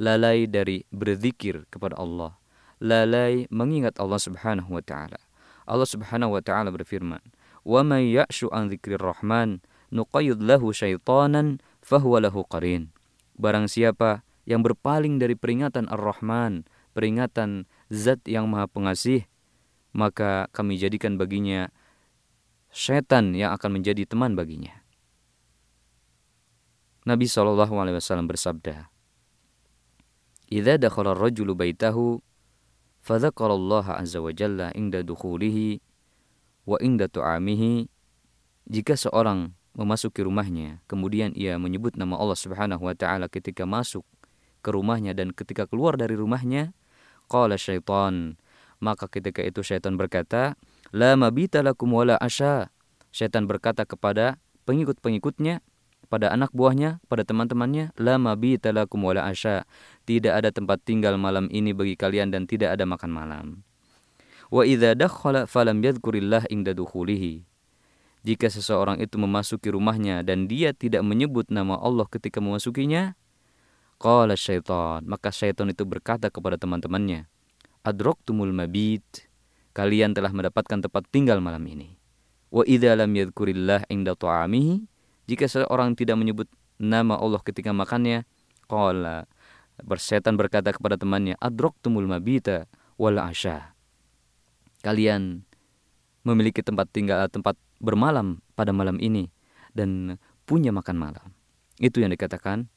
Lalai 0.00 0.48
dari 0.48 0.88
berzikir 0.88 1.68
kepada 1.68 2.00
Allah. 2.00 2.40
Lalai 2.80 3.44
mengingat 3.52 4.00
Allah 4.00 4.16
Subhanahu 4.16 4.72
wa 4.72 4.80
taala. 4.80 5.20
Allah 5.68 5.84
Subhanahu 5.84 6.32
wa 6.32 6.40
taala 6.40 6.72
berfirman, 6.72 7.20
"Wa 7.60 7.84
may 7.84 8.16
ya'shu 8.16 8.48
an 8.48 8.72
dzikrir 8.72 8.98
rahman 8.98 9.60
nuqayyid 9.92 10.40
lahu 10.40 10.72
syaitanan 10.72 11.60
fahuwa 11.84 12.24
lahu 12.24 12.48
qarin." 12.48 12.88
Barang 13.36 13.68
siapa 13.68 14.24
yang 14.48 14.64
berpaling 14.64 15.20
dari 15.20 15.36
peringatan 15.38 15.86
Ar-Rahman, 15.86 16.66
peringatan 16.96 17.70
Zat 17.92 18.24
yang 18.26 18.50
Maha 18.50 18.66
Pengasih, 18.66 19.28
maka 19.92 20.48
kami 20.50 20.80
jadikan 20.80 21.20
baginya 21.20 21.70
setan 22.72 23.36
yang 23.36 23.52
akan 23.52 23.78
menjadi 23.78 24.08
teman 24.08 24.32
baginya. 24.32 24.72
Nabi 27.04 27.28
Shallallahu 27.28 27.76
Alaihi 27.76 28.00
Wasallam 28.00 28.26
bersabda, 28.26 28.88
"Idza 30.48 30.80
dakhala 30.80 31.12
ar-rajulu 31.12 31.52
baitahu, 31.52 32.24
fadzakara 33.04 33.52
Allah 33.52 33.86
azza 34.00 34.24
wa 34.24 34.32
jalla 34.32 34.72
inda 34.72 35.04
dukhulihi 35.04 35.78
wa 36.64 36.80
inda 36.80 37.12
tu'amihi." 37.12 37.90
Jika 38.72 38.96
seorang 38.96 39.52
memasuki 39.76 40.22
rumahnya, 40.24 40.80
kemudian 40.88 41.34
ia 41.36 41.58
menyebut 41.60 41.98
nama 41.98 42.16
Allah 42.16 42.38
Subhanahu 42.38 42.88
wa 42.88 42.94
taala 42.96 43.26
ketika 43.28 43.68
masuk 43.68 44.06
ke 44.62 44.70
rumahnya 44.70 45.12
dan 45.12 45.34
ketika 45.34 45.66
keluar 45.66 45.98
dari 45.98 46.14
rumahnya 46.14 46.70
qala 47.26 47.58
syaitan 47.58 48.38
maka 48.78 49.10
ketika 49.10 49.42
itu 49.42 49.60
syaitan 49.66 49.98
berkata 49.98 50.54
la 50.92 51.16
mabita 51.16 51.64
lakum 51.64 51.90
wala 51.96 52.20
asya 52.20 52.68
syaitan 53.10 53.48
berkata 53.48 53.88
kepada 53.88 54.36
pengikut-pengikutnya 54.68 55.64
pada 56.12 56.28
anak 56.28 56.52
buahnya 56.52 57.00
pada 57.08 57.24
teman-temannya 57.24 57.96
la 57.96 58.20
mabita 58.20 58.70
lakum 58.70 59.00
wala 59.02 59.24
asya 59.24 59.64
tidak 60.04 60.44
ada 60.44 60.52
tempat 60.52 60.84
tinggal 60.84 61.16
malam 61.16 61.48
ini 61.48 61.72
bagi 61.72 61.96
kalian 61.96 62.28
dan 62.28 62.44
tidak 62.44 62.76
ada 62.76 62.84
makan 62.84 63.10
malam 63.10 63.46
wa 64.52 64.62
idza 64.68 64.92
dakhala 64.92 65.48
falam 65.48 65.80
yadhkurillah 65.80 66.44
inda 66.52 66.76
dukhulihi 66.76 67.48
jika 68.22 68.46
seseorang 68.46 69.02
itu 69.02 69.18
memasuki 69.18 69.74
rumahnya 69.74 70.22
dan 70.22 70.46
dia 70.46 70.70
tidak 70.70 71.02
menyebut 71.02 71.50
nama 71.50 71.74
Allah 71.74 72.06
ketika 72.06 72.38
memasukinya, 72.38 73.18
Qala 73.98 74.38
syaitan. 74.38 75.02
Maka 75.06 75.34
syaitan 75.34 75.66
itu 75.66 75.82
berkata 75.82 76.30
kepada 76.30 76.54
teman-temannya. 76.54 77.26
Adroktumul 77.82 78.54
mabit. 78.54 79.26
Kalian 79.72 80.12
telah 80.12 80.32
mendapatkan 80.32 80.84
tempat 80.84 81.02
tinggal 81.08 81.40
malam 81.40 81.64
ini. 81.64 81.96
Wa 82.52 82.64
idza 82.68 82.92
lam 82.92 83.12
yadhkurillah 83.12 83.88
inda 83.88 84.12
ta'amihi. 84.12 84.84
Jika 85.28 85.48
seorang 85.48 85.96
tidak 85.96 86.20
menyebut 86.20 86.48
nama 86.76 87.16
Allah 87.16 87.40
ketika 87.40 87.72
makannya. 87.72 88.28
Qala. 88.68 89.24
Bersetan 89.80 90.36
berkata 90.36 90.76
kepada 90.76 91.00
temannya. 91.00 91.40
Adroktumul 91.40 92.04
mabita 92.04 92.68
wal 93.00 93.16
asya. 93.16 93.72
Kalian 94.84 95.48
memiliki 96.22 96.60
tempat 96.60 96.90
tinggal 96.92 97.26
tempat 97.32 97.56
bermalam 97.82 98.44
pada 98.54 98.70
malam 98.70 98.98
ini 99.02 99.30
dan 99.74 100.20
punya 100.44 100.70
makan 100.70 100.96
malam. 101.00 101.26
Itu 101.80 102.04
yang 102.04 102.12
dikatakan 102.14 102.68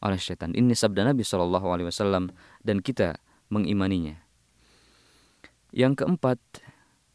oleh 0.00 0.20
setan. 0.20 0.52
Ini 0.56 0.72
sabda 0.72 1.12
Nabi 1.12 1.24
Shallallahu 1.24 1.66
Alaihi 1.68 1.88
Wasallam 1.88 2.32
dan 2.64 2.80
kita 2.84 3.20
mengimaninya. 3.52 4.20
Yang 5.70 6.04
keempat, 6.04 6.38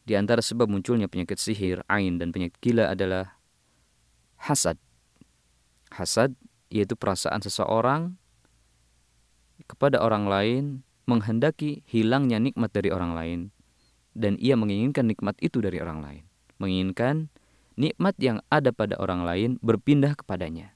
di 0.06 0.14
antara 0.16 0.40
sebab 0.40 0.70
munculnya 0.70 1.10
penyakit 1.10 1.36
sihir, 1.36 1.84
ain, 1.90 2.16
dan 2.16 2.32
penyakit 2.32 2.56
gila 2.62 2.92
adalah 2.94 3.36
hasad. 4.40 4.80
Hasad 5.92 6.34
yaitu 6.70 6.98
perasaan 6.98 7.40
seseorang 7.40 8.18
kepada 9.70 10.02
orang 10.02 10.26
lain 10.26 10.64
menghendaki 11.06 11.86
hilangnya 11.86 12.42
nikmat 12.42 12.74
dari 12.74 12.90
orang 12.90 13.14
lain 13.14 13.40
dan 14.16 14.40
ia 14.40 14.56
menginginkan 14.56 15.06
nikmat 15.06 15.36
itu 15.44 15.60
dari 15.60 15.76
orang 15.78 16.00
lain. 16.00 16.24
Menginginkan 16.56 17.28
nikmat 17.76 18.16
yang 18.16 18.40
ada 18.48 18.72
pada 18.72 18.96
orang 18.96 19.22
lain 19.28 19.50
berpindah 19.60 20.16
kepadanya. 20.16 20.72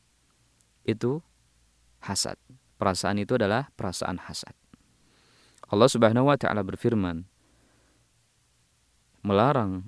Itu 0.85 1.25
hasad. 2.05 2.37
Perasaan 2.77 3.17
itu 3.21 3.41
adalah 3.41 3.73
perasaan 3.75 4.21
hasad. 4.29 4.53
Allah 5.73 5.89
Subhanahu 5.89 6.29
wa 6.29 6.37
taala 6.37 6.61
berfirman 6.61 7.25
melarang 9.21 9.85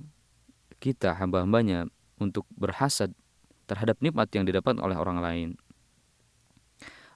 kita 0.83 1.15
hamba-hambanya 1.17 1.87
untuk 2.19 2.45
berhasad 2.55 3.15
terhadap 3.71 3.99
nikmat 4.03 4.29
yang 4.35 4.45
didapat 4.45 4.77
oleh 4.83 4.99
orang 4.99 5.19
lain. 5.23 5.51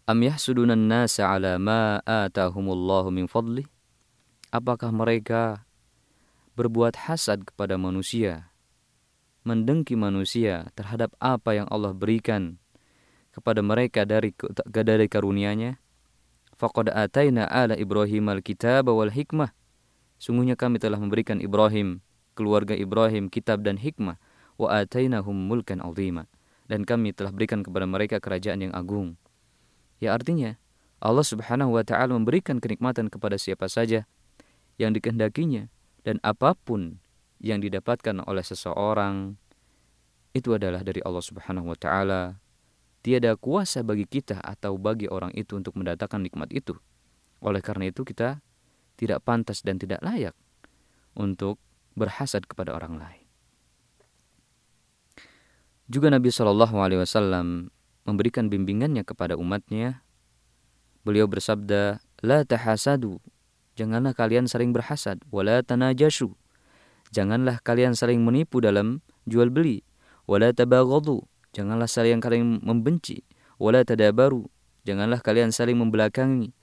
Am 0.06 0.22
yahsudunan 0.22 0.78
nasa 0.78 1.26
ala 1.26 1.58
ma 1.58 1.98
atahumullahu 2.06 3.10
min 3.10 3.26
fadli? 3.26 3.66
Apakah 4.54 4.94
mereka 4.94 5.66
berbuat 6.54 7.10
hasad 7.10 7.42
kepada 7.42 7.74
manusia, 7.74 8.54
mendengki 9.42 9.98
manusia 9.98 10.70
terhadap 10.78 11.10
apa 11.18 11.58
yang 11.58 11.66
Allah 11.68 11.90
berikan 11.90 12.62
kepada 13.34 13.66
mereka 13.66 14.06
dari 14.06 14.30
dari 14.70 15.10
karunia-Nya? 15.10 15.82
Faqad 16.54 16.94
ataina 16.94 17.44
ala 17.50 17.74
Ibrahim 17.74 18.30
al-kitab 18.30 18.86
wal 18.88 19.10
hikmah. 19.10 19.52
Sungguhnya 20.22 20.54
kami 20.54 20.80
telah 20.80 20.96
memberikan 20.96 21.42
Ibrahim, 21.42 22.00
keluarga 22.36 22.76
Ibrahim 22.76 23.32
kitab 23.32 23.64
dan 23.64 23.80
hikmah 23.80 24.20
wa 24.60 24.68
atainahum 24.68 25.34
mulkan 25.34 25.80
azima 25.80 26.28
dan 26.68 26.84
kami 26.84 27.16
telah 27.16 27.32
berikan 27.32 27.64
kepada 27.64 27.88
mereka 27.88 28.20
kerajaan 28.20 28.68
yang 28.68 28.74
agung 28.76 29.16
Ya 29.96 30.12
artinya 30.12 30.60
Allah 31.00 31.24
Subhanahu 31.24 31.76
wa 31.76 31.84
taala 31.84 32.12
memberikan 32.12 32.60
kenikmatan 32.60 33.08
kepada 33.08 33.40
siapa 33.40 33.68
saja 33.68 34.04
yang 34.76 34.92
dikehendakinya 34.92 35.72
dan 36.04 36.20
apa 36.20 36.52
pun 36.52 37.00
yang 37.40 37.64
didapatkan 37.64 38.20
oleh 38.24 38.44
seseorang 38.44 39.40
itu 40.36 40.52
adalah 40.52 40.84
dari 40.84 41.00
Allah 41.00 41.24
Subhanahu 41.24 41.72
wa 41.72 41.78
taala. 41.78 42.40
Tiada 43.00 43.38
kuasa 43.38 43.86
bagi 43.86 44.04
kita 44.04 44.42
atau 44.42 44.76
bagi 44.76 45.06
orang 45.06 45.30
itu 45.32 45.54
untuk 45.56 45.78
mendatangkan 45.78 46.26
nikmat 46.26 46.50
itu. 46.52 46.74
Oleh 47.38 47.62
karena 47.62 47.88
itu 47.88 48.02
kita 48.02 48.42
tidak 48.98 49.22
pantas 49.22 49.62
dan 49.62 49.78
tidak 49.78 50.02
layak 50.02 50.34
untuk 51.14 51.56
berhasad 51.96 52.44
kepada 52.44 52.76
orang 52.76 53.00
lain. 53.00 53.24
Juga 55.88 56.12
Nabi 56.12 56.30
Shallallahu 56.30 56.76
Alaihi 56.78 57.00
Wasallam 57.02 57.72
memberikan 58.06 58.46
bimbingannya 58.46 59.02
kepada 59.02 59.34
umatnya, 59.34 60.06
beliau 61.02 61.26
bersabda, 61.26 61.98
La 62.22 62.42
tahasadu, 62.46 63.18
janganlah 63.74 64.14
kalian 64.14 64.46
saling 64.46 64.70
berhasad, 64.70 65.18
wala 65.30 65.62
tanajashu, 65.62 66.34
janganlah 67.10 67.58
kalian 67.62 67.94
saling 67.98 68.22
menipu 68.22 68.62
dalam 68.62 69.02
jual 69.26 69.50
beli, 69.50 69.82
wala 70.26 70.54
tabaghadu, 70.54 71.26
janganlah 71.54 71.90
saling 71.90 72.22
kalian 72.22 72.62
membenci, 72.62 73.26
wala 73.58 73.82
tadabaru, 73.82 74.46
janganlah 74.86 75.18
kalian 75.22 75.50
saling 75.50 75.78
membelakangi, 75.78 76.54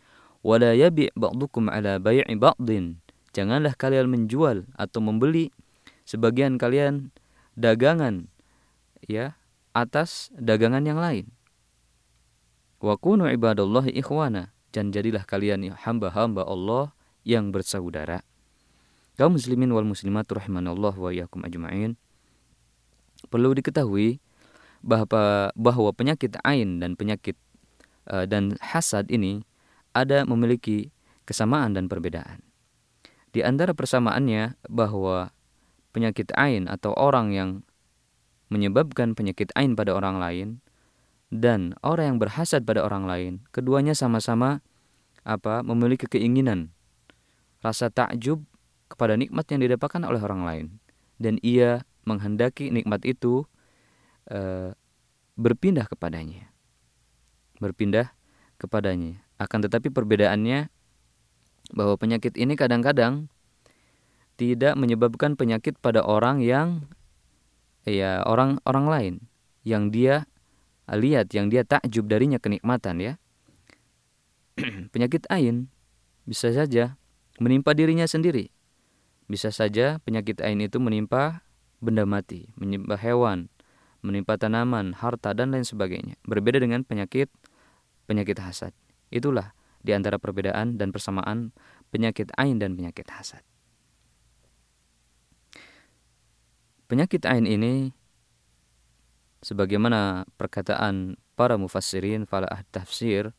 wala 0.44 0.75
yabi' 0.75 1.12
ba'dukum 1.16 1.72
ala 1.72 2.00
bai'i 2.00 2.36
ba'din, 2.36 3.02
janganlah 3.34 3.74
kalian 3.74 4.08
menjual 4.08 4.70
atau 4.78 5.00
membeli 5.02 5.50
sebagian 6.06 6.62
kalian 6.62 7.10
dagangan 7.58 8.30
ya 9.10 9.36
atas 9.74 10.30
dagangan 10.38 10.86
yang 10.86 11.02
lain. 11.02 11.30
Wa 12.80 12.96
kunu 12.96 13.28
ibadallahi 13.34 13.96
ikhwana 13.98 14.54
dan 14.70 14.94
jadilah 14.94 15.25
kalian 15.25 15.74
hamba-hamba 15.74 16.46
Allah 16.46 16.94
yang 17.25 17.50
bersaudara. 17.50 18.22
Kaum 19.13 19.38
muslimin 19.38 19.70
wal 19.70 19.86
muslimat 19.86 20.25
rahimanallah 20.25 20.94
wa 20.98 21.10
iyyakum 21.13 21.46
ajma'in. 21.46 21.96
Perlu 23.30 23.56
diketahui 23.56 24.20
bahwa 24.84 25.54
bahwa 25.56 25.90
penyakit 25.96 26.36
ain 26.44 26.82
dan 26.84 27.00
penyakit 27.00 27.40
uh, 28.12 28.28
dan 28.28 28.58
hasad 28.60 29.08
ini 29.08 29.46
ada 29.96 30.28
memiliki 30.28 30.92
kesamaan 31.24 31.72
dan 31.78 31.88
perbedaan. 31.88 32.44
Di 33.34 33.42
antara 33.42 33.74
persamaannya 33.74 34.62
bahwa 34.70 35.34
penyakit 35.90 36.30
ain 36.38 36.70
atau 36.70 36.94
orang 36.94 37.34
yang 37.34 37.50
menyebabkan 38.54 39.18
penyakit 39.18 39.50
ain 39.58 39.74
pada 39.74 39.98
orang 39.98 40.22
lain 40.22 40.48
dan 41.34 41.74
orang 41.82 42.16
yang 42.16 42.20
berhasad 42.22 42.62
pada 42.62 42.86
orang 42.86 43.10
lain, 43.10 43.34
keduanya 43.50 43.98
sama-sama 43.98 44.62
apa 45.25 45.66
memiliki 45.66 46.06
keinginan 46.06 46.70
rasa 47.66 47.90
takjub 47.90 48.46
kepada 48.86 49.17
nikmat 49.17 49.50
yang 49.50 49.65
didapatkan 49.65 50.06
oleh 50.06 50.22
orang 50.22 50.41
lain. 50.46 50.65
Dan 51.17 51.41
ia 51.41 51.82
menghendaki 52.06 52.69
nikmat 52.69 53.02
itu 53.08 53.48
e, 54.30 54.74
berpindah 55.39 55.89
kepadanya. 55.89 56.52
Berpindah 57.58 58.13
kepadanya. 58.62 59.24
Akan 59.41 59.63
tetapi 59.65 59.89
perbedaannya 59.89 60.69
bahwa 61.73 61.97
penyakit 61.97 62.38
ini 62.38 62.53
kadang-kadang 62.53 63.27
tidak 64.38 64.77
menyebabkan 64.77 65.33
penyakit 65.33 65.77
pada 65.81 66.05
orang 66.05 66.41
yang 66.41 66.86
ya 67.86 68.21
orang 68.23 68.62
orang 68.63 68.86
lain. 68.88 69.15
Yang 69.63 69.83
dia 69.91 70.15
lihat 70.91 71.31
yang 71.33 71.47
dia 71.49 71.65
takjub 71.65 72.05
darinya 72.05 72.38
kenikmatan 72.38 72.99
ya. 72.99 73.13
Penyakit 74.93 75.25
ain 75.33 75.71
bisa 76.29 76.53
saja 76.53 76.99
menimpa 77.41 77.73
dirinya 77.73 78.05
sendiri. 78.05 78.53
Bisa 79.25 79.49
saja 79.49 80.03
penyakit 80.03 80.43
ain 80.43 80.59
itu 80.59 80.77
menimpa 80.83 81.41
benda 81.79 82.03
mati 82.07 82.51
menimpa 82.59 82.95
hewan 82.95 83.51
menimpa 84.03 84.36
tanaman 84.36 84.99
harta 84.99 85.31
dan 85.31 85.55
lain 85.55 85.63
sebagainya. 85.63 86.19
Berbeda 86.27 86.59
dengan 86.59 86.83
penyakit 86.83 87.31
penyakit 88.05 88.36
hasad. 88.43 88.75
Itulah 89.09 89.55
di 89.84 89.91
antara 89.91 90.15
perbedaan 90.17 90.80
dan 90.80 90.89
persamaan 90.89 91.52
penyakit 91.91 92.32
ain 92.39 92.58
dan 92.58 92.74
penyakit 92.74 93.06
hasad. 93.12 93.43
Penyakit 96.88 97.28
ain 97.28 97.43
ini 97.43 97.91
sebagaimana 99.43 100.24
perkataan 100.39 101.19
para 101.36 101.60
mufassirin 101.60 102.24
falah 102.24 102.63
tafsir 102.72 103.36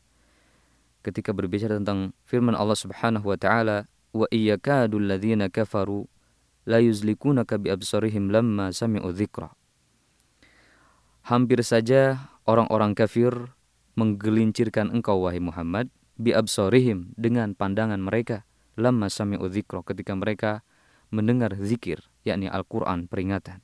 ketika 1.01 1.33
berbicara 1.33 1.81
tentang 1.81 2.13
firman 2.25 2.53
Allah 2.53 2.77
Subhanahu 2.77 3.25
wa 3.25 3.37
taala 3.37 3.89
wa 4.13 4.29
iyyakadu 4.29 5.01
kafaru 5.49 6.05
la 6.65 6.81
yuzlikunaka 6.81 7.61
bi 7.61 7.69
lamma 8.29 8.73
sami'u 8.73 9.09
dzikra 9.13 9.53
Hampir 11.25 11.65
saja 11.65 12.29
orang-orang 12.45 12.93
kafir 12.93 13.33
menggelincirkan 13.97 14.93
engkau 14.93 15.25
wahai 15.25 15.41
Muhammad 15.41 15.89
bi 16.15 16.31
absarihim 16.31 17.11
dengan 17.19 17.53
pandangan 17.55 17.99
mereka 17.99 18.47
lamma 18.79 19.11
sami'u 19.11 19.47
dzikra 19.47 19.83
ketika 19.83 20.15
mereka 20.15 20.51
mendengar 21.11 21.55
zikir 21.59 22.03
yakni 22.27 22.51
Al-Quran 22.51 23.07
peringatan. 23.07 23.63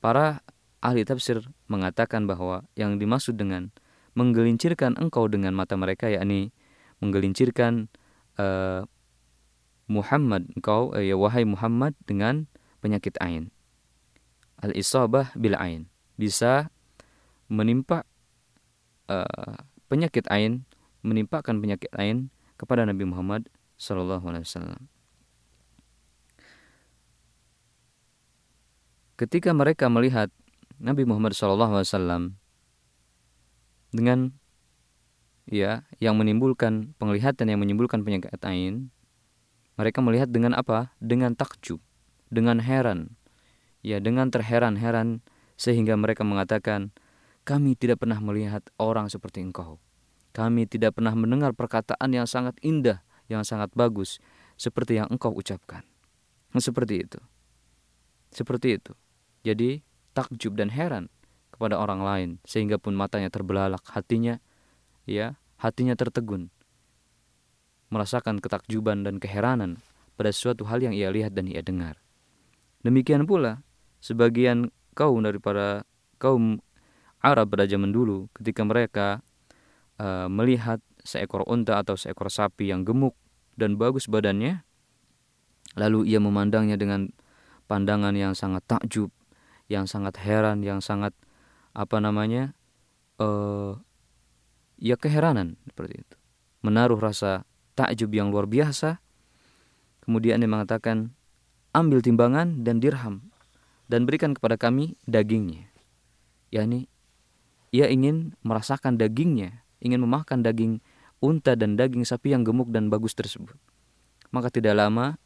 Para 0.00 0.42
ahli 0.80 1.04
tafsir 1.04 1.44
mengatakan 1.68 2.24
bahwa 2.24 2.64
yang 2.74 2.96
dimaksud 2.96 3.36
dengan 3.36 3.74
menggelincirkan 4.16 4.96
engkau 4.98 5.28
dengan 5.30 5.54
mata 5.54 5.76
mereka 5.76 6.10
yakni 6.10 6.50
menggelincirkan 6.98 7.88
uh, 8.36 8.84
Muhammad 9.90 10.50
engkau 10.56 10.94
uh, 10.94 11.02
ya 11.02 11.16
wahai 11.18 11.46
Muhammad 11.46 11.94
dengan 12.04 12.46
penyakit 12.80 13.16
ain. 13.20 13.52
Al-isabah 14.60 15.32
bil 15.36 15.56
ain 15.56 15.88
bisa 16.20 16.68
menimpa 17.48 18.04
uh, 19.08 19.56
penyakit 19.88 20.28
ain 20.28 20.68
menimpakan 21.00 21.60
penyakit 21.60 21.90
ain 21.96 22.28
kepada 22.56 22.84
Nabi 22.84 23.08
Muhammad 23.08 23.48
wasallam. 23.80 24.90
ketika 29.20 29.52
mereka 29.52 29.92
melihat 29.92 30.32
Nabi 30.80 31.04
Muhammad 31.04 31.36
SAW 31.36 32.32
dengan 33.92 34.32
ya 35.44 35.84
yang 36.00 36.16
menimbulkan 36.16 36.96
penglihatan 36.96 37.52
yang 37.52 37.60
menimbulkan 37.60 38.00
penyakit 38.00 38.40
ain 38.48 38.88
mereka 39.76 40.00
melihat 40.00 40.32
dengan 40.32 40.56
apa? 40.56 40.96
Dengan 41.04 41.36
takjub 41.36 41.84
dengan 42.32 42.64
heran. 42.64 43.16
Ya 43.84 44.00
dengan 44.00 44.32
terheran-heran 44.32 45.20
sehingga 45.60 45.96
mereka 46.00 46.24
mengatakan 46.24 46.92
kami 47.44 47.76
tidak 47.76 48.00
pernah 48.00 48.20
melihat 48.24 48.64
orang 48.80 49.12
seperti 49.12 49.44
engkau 49.44 49.76
kami 50.30 50.66
tidak 50.66 50.98
pernah 50.98 51.14
mendengar 51.14 51.54
perkataan 51.54 52.10
yang 52.10 52.26
sangat 52.26 52.56
indah 52.62 53.02
yang 53.30 53.46
sangat 53.46 53.70
bagus 53.74 54.18
seperti 54.58 54.98
yang 54.98 55.08
engkau 55.10 55.30
ucapkan 55.34 55.86
seperti 56.58 57.06
itu 57.06 57.20
seperti 58.30 58.78
itu 58.78 58.92
jadi 59.40 59.80
takjub 60.12 60.58
dan 60.58 60.68
heran 60.68 61.08
kepada 61.54 61.76
orang 61.76 62.00
lain 62.00 62.30
sehingga 62.44 62.80
pun 62.80 62.96
matanya 62.96 63.28
terbelalak, 63.28 63.84
hatinya 63.92 64.40
ya, 65.04 65.36
hatinya 65.60 65.92
tertegun. 65.92 66.48
Merasakan 67.90 68.38
ketakjuban 68.38 69.02
dan 69.02 69.18
keheranan 69.18 69.82
pada 70.14 70.30
suatu 70.30 70.64
hal 70.68 70.80
yang 70.80 70.94
ia 70.94 71.12
lihat 71.12 71.34
dan 71.34 71.50
ia 71.50 71.60
dengar. 71.60 71.98
Demikian 72.80 73.28
pula 73.28 73.60
sebagian 74.00 74.72
kaum 74.96 75.20
daripada 75.20 75.84
kaum 76.16 76.64
Arab 77.20 77.52
pada 77.52 77.68
zaman 77.68 77.92
dulu 77.92 78.32
ketika 78.32 78.64
mereka 78.64 79.06
uh, 80.00 80.32
melihat 80.32 80.80
seekor 81.04 81.44
unta 81.44 81.76
atau 81.84 82.00
seekor 82.00 82.32
sapi 82.32 82.72
yang 82.72 82.88
gemuk 82.88 83.12
dan 83.60 83.76
bagus 83.76 84.08
badannya 84.08 84.64
lalu 85.76 86.08
ia 86.08 86.18
memandangnya 86.18 86.80
dengan 86.80 87.12
pandangan 87.68 88.16
yang 88.16 88.32
sangat 88.32 88.64
takjub 88.64 89.12
yang 89.70 89.86
sangat 89.86 90.18
heran, 90.18 90.66
yang 90.66 90.82
sangat 90.82 91.14
apa 91.70 92.02
namanya, 92.02 92.58
uh, 93.22 93.78
ya 94.82 94.98
keheranan 94.98 95.54
seperti 95.70 96.02
itu. 96.02 96.16
Menaruh 96.66 96.98
rasa 96.98 97.46
takjub 97.78 98.10
yang 98.10 98.34
luar 98.34 98.50
biasa. 98.50 98.98
Kemudian 100.02 100.42
dia 100.42 100.50
mengatakan, 100.50 101.14
ambil 101.70 102.02
timbangan 102.02 102.66
dan 102.66 102.82
dirham 102.82 103.30
dan 103.86 104.10
berikan 104.10 104.34
kepada 104.34 104.58
kami 104.58 104.98
dagingnya. 105.06 105.70
yakni 106.50 106.90
ia 107.70 107.86
ingin 107.86 108.34
merasakan 108.42 108.98
dagingnya, 108.98 109.62
ingin 109.80 110.00
memakan 110.04 110.44
daging 110.44 110.80
unta 111.20 111.52
dan 111.56 111.76
daging 111.76 112.04
sapi 112.04 112.32
yang 112.32 112.44
gemuk 112.44 112.72
dan 112.72 112.88
bagus 112.88 113.12
tersebut. 113.12 113.56
Maka 114.32 114.48
tidak 114.48 114.78
lama 114.78 115.20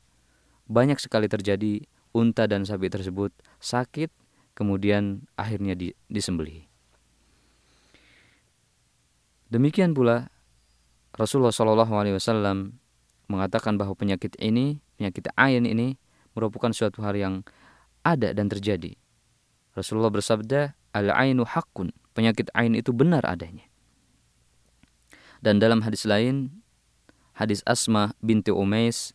banyak 0.67 0.97
sekali 0.99 1.29
terjadi 1.29 1.85
unta 2.14 2.47
dan 2.49 2.64
sapi 2.64 2.88
tersebut 2.88 3.35
sakit, 3.61 4.09
kemudian 4.55 5.27
akhirnya 5.35 5.77
disembelih. 6.09 6.67
Demikian 9.51 9.95
pula 9.95 10.33
Rasulullah 11.14 11.55
Shallallahu 11.55 11.95
Alaihi 11.95 12.17
Wasallam 12.19 12.75
mengatakan 13.31 13.79
bahwa 13.79 13.95
penyakit 13.95 14.35
ini, 14.43 14.83
penyakit 14.99 15.31
ain 15.38 15.62
ini 15.62 15.95
merupakan 16.35 16.75
suatu 16.75 17.07
hal 17.07 17.14
yang 17.14 17.35
ada 18.03 18.35
dan 18.35 18.51
terjadi. 18.51 18.99
Rasulullah 19.79 20.11
bersabda, 20.11 20.75
al-ainu 20.95 21.47
hakun, 21.47 21.95
penyakit 22.14 22.51
ain 22.55 22.75
itu 22.75 22.90
benar 22.90 23.23
adanya. 23.27 23.67
Dan 25.44 25.61
dalam 25.61 25.85
hadis 25.85 26.09
lain, 26.09 26.64
hadis 27.37 27.61
Asma 27.68 28.16
binti 28.24 28.48
Umais, 28.48 29.12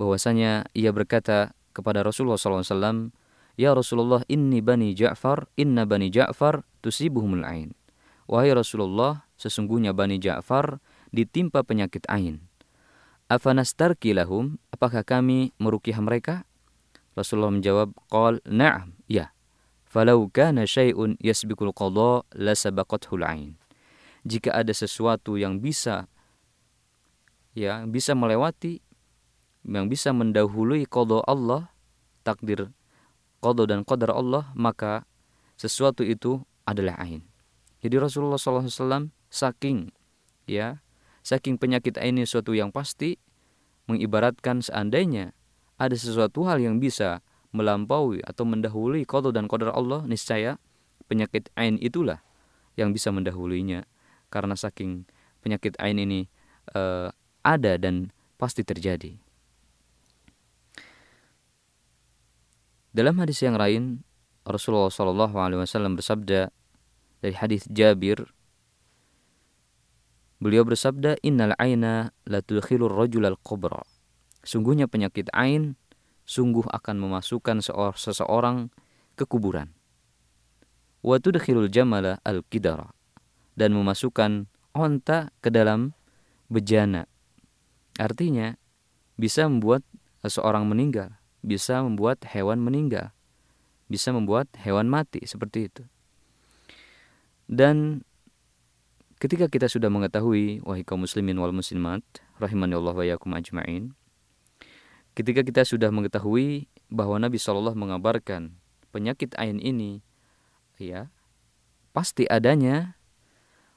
bahwasanya 0.00 0.64
ia 0.72 0.88
berkata 0.88 1.52
kepada 1.76 2.00
Rasulullah 2.00 2.40
SAW, 2.40 3.12
Ya 3.60 3.76
Rasulullah, 3.76 4.24
inni 4.24 4.64
bani 4.64 4.96
Ja'far, 4.96 5.52
inna 5.60 5.84
bani 5.84 6.08
Ja'far 6.08 6.64
tusibuhumul 6.80 7.44
ain. 7.44 7.76
Wahai 8.24 8.56
Rasulullah, 8.56 9.28
sesungguhnya 9.36 9.92
Bani 9.92 10.16
Ja'far 10.16 10.80
ditimpa 11.12 11.60
penyakit 11.60 12.08
ain. 12.08 12.40
Afanastarki 13.28 14.16
lahum, 14.16 14.56
apakah 14.72 15.04
kami 15.04 15.52
merukiah 15.60 16.00
mereka? 16.00 16.48
Rasulullah 17.12 17.52
menjawab, 17.52 17.92
Qal, 18.08 18.40
na'am, 18.48 18.96
ya. 19.12 19.28
Falau 19.84 20.24
kana 20.32 20.64
syai'un 20.64 21.20
yasbikul 21.20 21.76
qadha 21.76 22.24
la 22.32 22.56
sabaqathul 22.56 23.28
ain. 23.28 23.59
Jika 24.24 24.52
ada 24.52 24.72
sesuatu 24.76 25.40
yang 25.40 25.60
bisa 25.64 26.08
ya 27.56 27.82
bisa 27.88 28.12
melewati 28.12 28.84
yang 29.64 29.88
bisa 29.92 30.12
mendahului 30.16 30.88
qadha 30.88 31.20
Allah, 31.28 31.68
takdir 32.24 32.72
qadha 33.44 33.64
dan 33.68 33.84
qadar 33.84 34.12
Allah, 34.12 34.48
maka 34.56 35.04
sesuatu 35.56 36.04
itu 36.04 36.40
adalah 36.64 36.96
ain. 37.00 37.24
Jadi 37.80 37.96
Rasulullah 37.96 38.36
SAW 38.36 39.08
saking 39.32 39.88
ya 40.44 40.84
saking 41.24 41.56
penyakit 41.56 41.96
ini 42.00 42.28
suatu 42.28 42.52
yang 42.52 42.72
pasti 42.72 43.16
mengibaratkan 43.88 44.60
seandainya 44.60 45.32
ada 45.80 45.96
sesuatu 45.96 46.44
hal 46.44 46.60
yang 46.60 46.76
bisa 46.76 47.24
melampaui 47.56 48.20
atau 48.22 48.44
mendahului 48.44 49.08
qada 49.08 49.32
dan 49.32 49.48
qadar 49.48 49.72
Allah 49.72 50.04
niscaya 50.04 50.60
penyakit 51.08 51.48
ain 51.56 51.80
itulah 51.80 52.22
yang 52.78 52.94
bisa 52.94 53.10
mendahulunya 53.10 53.88
karena 54.30 54.54
saking 54.54 55.04
penyakit 55.42 55.74
ain 55.82 55.98
ini 55.98 56.30
uh, 56.72 57.10
ada 57.42 57.76
dan 57.76 58.14
pasti 58.40 58.64
terjadi. 58.64 59.18
Dalam 62.90 63.18
hadis 63.22 63.38
yang 63.42 63.54
lain 63.54 64.02
Rasulullah 64.42 64.90
SAW 64.90 65.94
bersabda 65.94 66.50
dari 67.22 67.34
hadis 67.36 67.62
Jabir 67.70 68.26
beliau 70.40 70.64
bersabda 70.64 71.20
innal 71.20 71.54
aina 71.60 72.10
la 72.26 72.40
tudkhilur 72.40 72.90
rajul 72.90 73.28
al 73.28 73.36
qabra 73.38 73.84
sungguhnya 74.42 74.88
penyakit 74.88 75.28
ain 75.36 75.76
sungguh 76.24 76.66
akan 76.66 76.96
memasukkan 76.98 77.60
seseorang 77.98 78.70
ke 79.18 79.26
kuburan. 79.26 79.74
Wa 81.04 81.18
tudkhilul 81.18 81.68
jamala 81.68 82.18
al 82.24 82.42
kidara 82.46 82.90
dan 83.60 83.76
memasukkan 83.76 84.48
onta 84.72 85.28
ke 85.44 85.52
dalam 85.52 85.92
bejana. 86.48 87.04
Artinya 88.00 88.56
bisa 89.20 89.44
membuat 89.44 89.84
seseorang 90.24 90.64
meninggal 90.64 91.12
bisa 91.40 91.80
membuat 91.80 92.24
hewan 92.28 92.60
meninggal 92.60 93.12
bisa 93.90 94.14
membuat 94.14 94.46
hewan 94.60 94.86
mati 94.86 95.18
seperti 95.26 95.66
itu. 95.66 95.82
Dan 97.50 98.06
ketika 99.18 99.50
kita 99.50 99.66
sudah 99.66 99.90
mengetahui 99.90 100.62
wahai 100.62 100.86
kaum 100.86 101.02
muslimin 101.02 101.34
wal 101.36 101.50
muslimat 101.50 102.00
rahimani 102.38 102.78
Allah 102.78 102.94
wa 102.94 103.04
yakum 103.04 103.34
ajma'in 103.34 103.92
ketika 105.18 105.42
kita 105.42 105.66
sudah 105.66 105.90
mengetahui 105.90 106.70
bahwa 106.88 107.18
Nabi 107.18 107.36
SAW 107.36 107.74
mengabarkan 107.74 108.54
penyakit 108.94 109.34
ain 109.36 109.58
ini 109.58 110.00
ya 110.78 111.10
pasti 111.90 112.24
adanya 112.30 112.94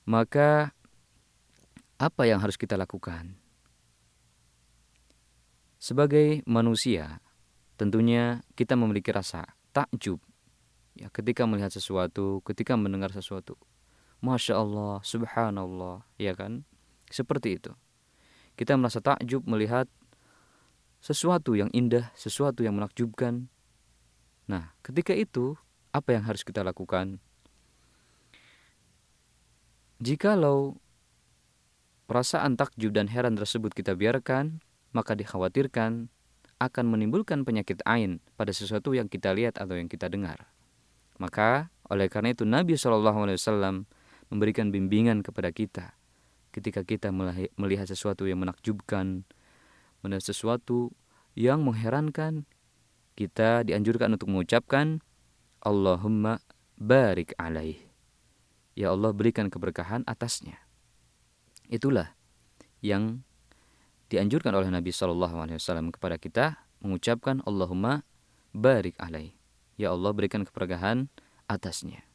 maka 0.04 0.76
apa 1.96 2.24
yang 2.28 2.44
harus 2.44 2.60
kita 2.60 2.76
lakukan? 2.76 3.40
Sebagai 5.80 6.44
manusia 6.48 7.20
tentunya 7.76 8.44
kita 8.56 8.76
memiliki 8.80 9.12
rasa 9.12 9.44
takjub. 9.76 10.20
Ya 10.96 11.10
ketika 11.10 11.44
melihat 11.44 11.74
sesuatu 11.74 12.40
ketika 12.48 12.80
mendengar 12.80 13.12
sesuatu. 13.12 13.60
Masya 14.24 14.56
Allah 14.56 15.04
subhanallah 15.04 16.08
ya 16.16 16.32
kan? 16.32 16.64
Seperti 17.12 17.60
itu. 17.60 17.76
Kita 18.56 18.80
merasa 18.80 19.04
takjub 19.04 19.44
melihat 19.44 19.92
sesuatu 21.04 21.60
yang 21.60 21.68
indah 21.76 22.16
sesuatu 22.16 22.64
yang 22.64 22.80
menakjubkan. 22.80 23.52
Nah 24.48 24.72
ketika 24.80 25.12
itu 25.12 25.60
apa 25.92 26.16
yang 26.16 26.24
harus 26.24 26.48
kita 26.48 26.64
lakukan 26.64 27.20
jikalau 30.04 30.76
perasaan 32.12 32.60
takjub 32.60 32.92
dan 32.92 33.08
heran 33.08 33.40
tersebut 33.40 33.72
kita 33.72 33.96
biarkan 33.96 34.60
maka 34.92 35.16
dikhawatirkan 35.16 36.12
akan 36.60 36.86
menimbulkan 36.86 37.48
penyakit 37.48 37.80
ain 37.88 38.20
pada 38.36 38.52
sesuatu 38.52 38.92
yang 38.92 39.08
kita 39.08 39.32
lihat 39.32 39.58
atau 39.58 39.76
yang 39.80 39.88
kita 39.88 40.12
dengar. 40.12 40.52
Maka 41.18 41.72
oleh 41.88 42.08
karena 42.12 42.36
itu 42.36 42.44
Nabi 42.44 42.76
SAW 42.76 43.88
memberikan 44.32 44.72
bimbingan 44.72 45.24
kepada 45.26 45.52
kita 45.52 45.96
ketika 46.54 46.86
kita 46.86 47.10
melihat 47.58 47.90
sesuatu 47.90 48.30
yang 48.30 48.46
menakjubkan, 48.46 49.26
melihat 50.06 50.24
sesuatu 50.24 50.94
yang 51.34 51.66
mengherankan, 51.66 52.46
kita 53.18 53.66
dianjurkan 53.66 54.14
untuk 54.14 54.30
mengucapkan 54.30 55.02
Allahumma 55.66 56.40
barik 56.78 57.34
alaih. 57.42 57.83
Ya 58.74 58.90
Allah 58.90 59.14
berikan 59.14 59.54
keberkahan 59.54 60.02
atasnya. 60.10 60.58
Itulah 61.70 62.18
yang 62.82 63.22
dianjurkan 64.10 64.54
oleh 64.54 64.70
Nabi 64.70 64.90
SAW 64.90 65.94
kepada 65.94 66.18
kita 66.18 66.46
mengucapkan 66.82 67.40
Allahumma 67.46 68.06
barik 68.54 68.98
alaih. 68.98 69.34
Ya 69.78 69.94
Allah 69.94 70.14
berikan 70.14 70.46
keberkahan 70.46 71.10
atasnya. 71.50 72.06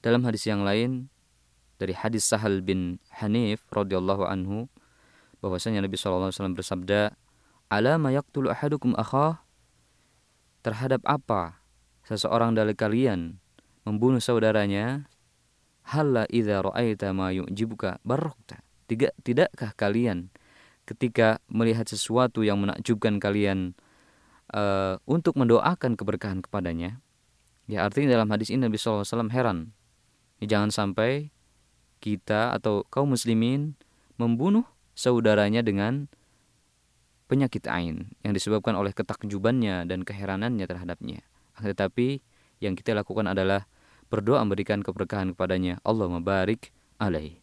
Dalam 0.00 0.24
hadis 0.24 0.48
yang 0.48 0.64
lain 0.64 1.12
dari 1.76 1.92
hadis 1.92 2.24
Sahal 2.26 2.64
bin 2.64 2.98
Hanif 3.20 3.66
radhiyallahu 3.70 4.26
anhu 4.26 4.66
bahwasanya 5.44 5.84
Nabi 5.84 5.96
SAW 5.96 6.32
bersabda, 6.56 7.14
"Ala 7.68 8.00
ma 8.00 8.10
yaqtulu 8.10 8.50
ahadukum 8.50 8.96
akhah?" 8.96 9.44
Terhadap 10.60 11.00
apa 11.08 11.64
seseorang 12.04 12.52
dari 12.52 12.76
kalian 12.76 13.40
membunuh 13.90 14.22
saudaranya? 14.22 15.10
Halla 15.90 16.22
idza 16.30 16.62
ra'aita 16.62 17.10
ma 17.10 17.34
yu'jibuka 17.34 17.98
barakta. 18.06 18.62
Tidak 18.86 19.18
tidakkah 19.26 19.74
kalian 19.74 20.30
ketika 20.86 21.42
melihat 21.50 21.86
sesuatu 21.86 22.46
yang 22.46 22.62
menakjubkan 22.62 23.18
kalian 23.18 23.74
uh, 24.54 24.98
untuk 25.06 25.34
mendoakan 25.34 25.98
keberkahan 25.98 26.42
kepadanya. 26.42 27.02
Ya 27.70 27.86
artinya 27.86 28.18
dalam 28.18 28.30
hadis 28.30 28.50
ini 28.50 28.66
Nabi 28.66 28.78
SAW 28.78 29.30
heran. 29.30 29.74
Ya, 30.42 30.58
jangan 30.58 30.70
sampai 30.74 31.30
kita 32.02 32.54
atau 32.56 32.82
kaum 32.88 33.14
muslimin 33.14 33.78
membunuh 34.18 34.66
saudaranya 34.98 35.62
dengan 35.62 36.10
penyakit 37.30 37.70
ain 37.70 38.10
yang 38.26 38.34
disebabkan 38.34 38.74
oleh 38.74 38.90
ketakjubannya 38.90 39.86
dan 39.86 40.02
keheranannya 40.02 40.66
terhadapnya. 40.66 41.22
Tetapi 41.54 42.18
yang 42.58 42.74
kita 42.74 42.96
lakukan 42.96 43.30
adalah 43.30 43.70
berdoa 44.10 44.42
memberikan 44.42 44.82
keberkahan 44.82 45.32
kepadanya. 45.32 45.78
Allah 45.86 46.10
mabarik 46.10 46.74
alaih. 46.98 47.38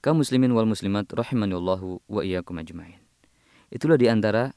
Kaum 0.00 0.24
muslimin 0.24 0.50
wal 0.56 0.66
muslimat 0.66 1.06
rahimanillahu 1.12 2.00
wa 2.08 2.20
iyyakum 2.24 2.56
ajmain. 2.56 2.98
Itulah 3.68 4.00
di 4.00 4.08
antara 4.08 4.56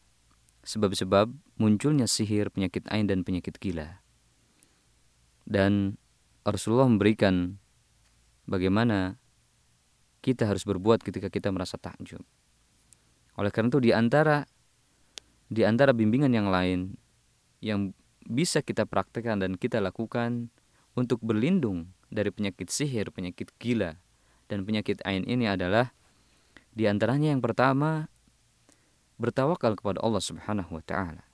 sebab-sebab 0.64 1.30
munculnya 1.60 2.08
sihir, 2.08 2.54
penyakit 2.54 2.88
ain 2.88 3.10
dan 3.10 3.28
penyakit 3.28 3.60
gila. 3.60 4.00
Dan 5.50 5.98
Rasulullah 6.46 6.88
memberikan 6.88 7.58
bagaimana 8.46 9.18
kita 10.22 10.46
harus 10.46 10.64
berbuat 10.64 11.02
ketika 11.02 11.28
kita 11.28 11.50
merasa 11.50 11.76
takjub. 11.82 12.22
Oleh 13.40 13.50
karena 13.50 13.72
itu 13.72 13.82
di 13.82 13.92
antara 13.96 14.44
di 15.50 15.66
antara 15.66 15.96
bimbingan 15.96 16.30
yang 16.30 16.54
lain 16.54 16.94
yang 17.64 17.96
bisa 18.30 18.62
kita 18.62 18.86
praktekkan 18.86 19.42
dan 19.42 19.58
kita 19.58 19.82
lakukan 19.82 20.54
untuk 20.94 21.18
berlindung 21.26 21.90
dari 22.14 22.30
penyakit 22.30 22.70
sihir, 22.70 23.10
penyakit 23.10 23.50
gila, 23.58 23.98
dan 24.46 24.70
penyakit 24.70 25.02
ain 25.02 25.26
ini 25.26 25.50
adalah 25.50 25.90
di 26.78 26.86
antaranya 26.86 27.34
yang 27.34 27.42
pertama 27.42 28.08
bertawakal 29.18 29.74
kepada 29.74 29.98
Allah 30.06 30.22
Subhanahu 30.22 30.78
wa 30.78 30.84
taala. 30.86 31.26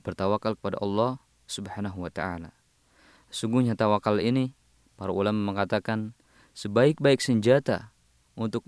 Bertawakal 0.00 0.56
kepada 0.56 0.80
Allah 0.80 1.20
Subhanahu 1.44 2.00
wa 2.00 2.10
taala. 2.10 2.56
Sungguhnya 3.28 3.76
tawakal 3.76 4.18
ini 4.24 4.56
para 4.96 5.12
ulama 5.12 5.52
mengatakan 5.52 6.16
sebaik-baik 6.56 7.20
senjata 7.20 7.92
untuk 8.32 8.64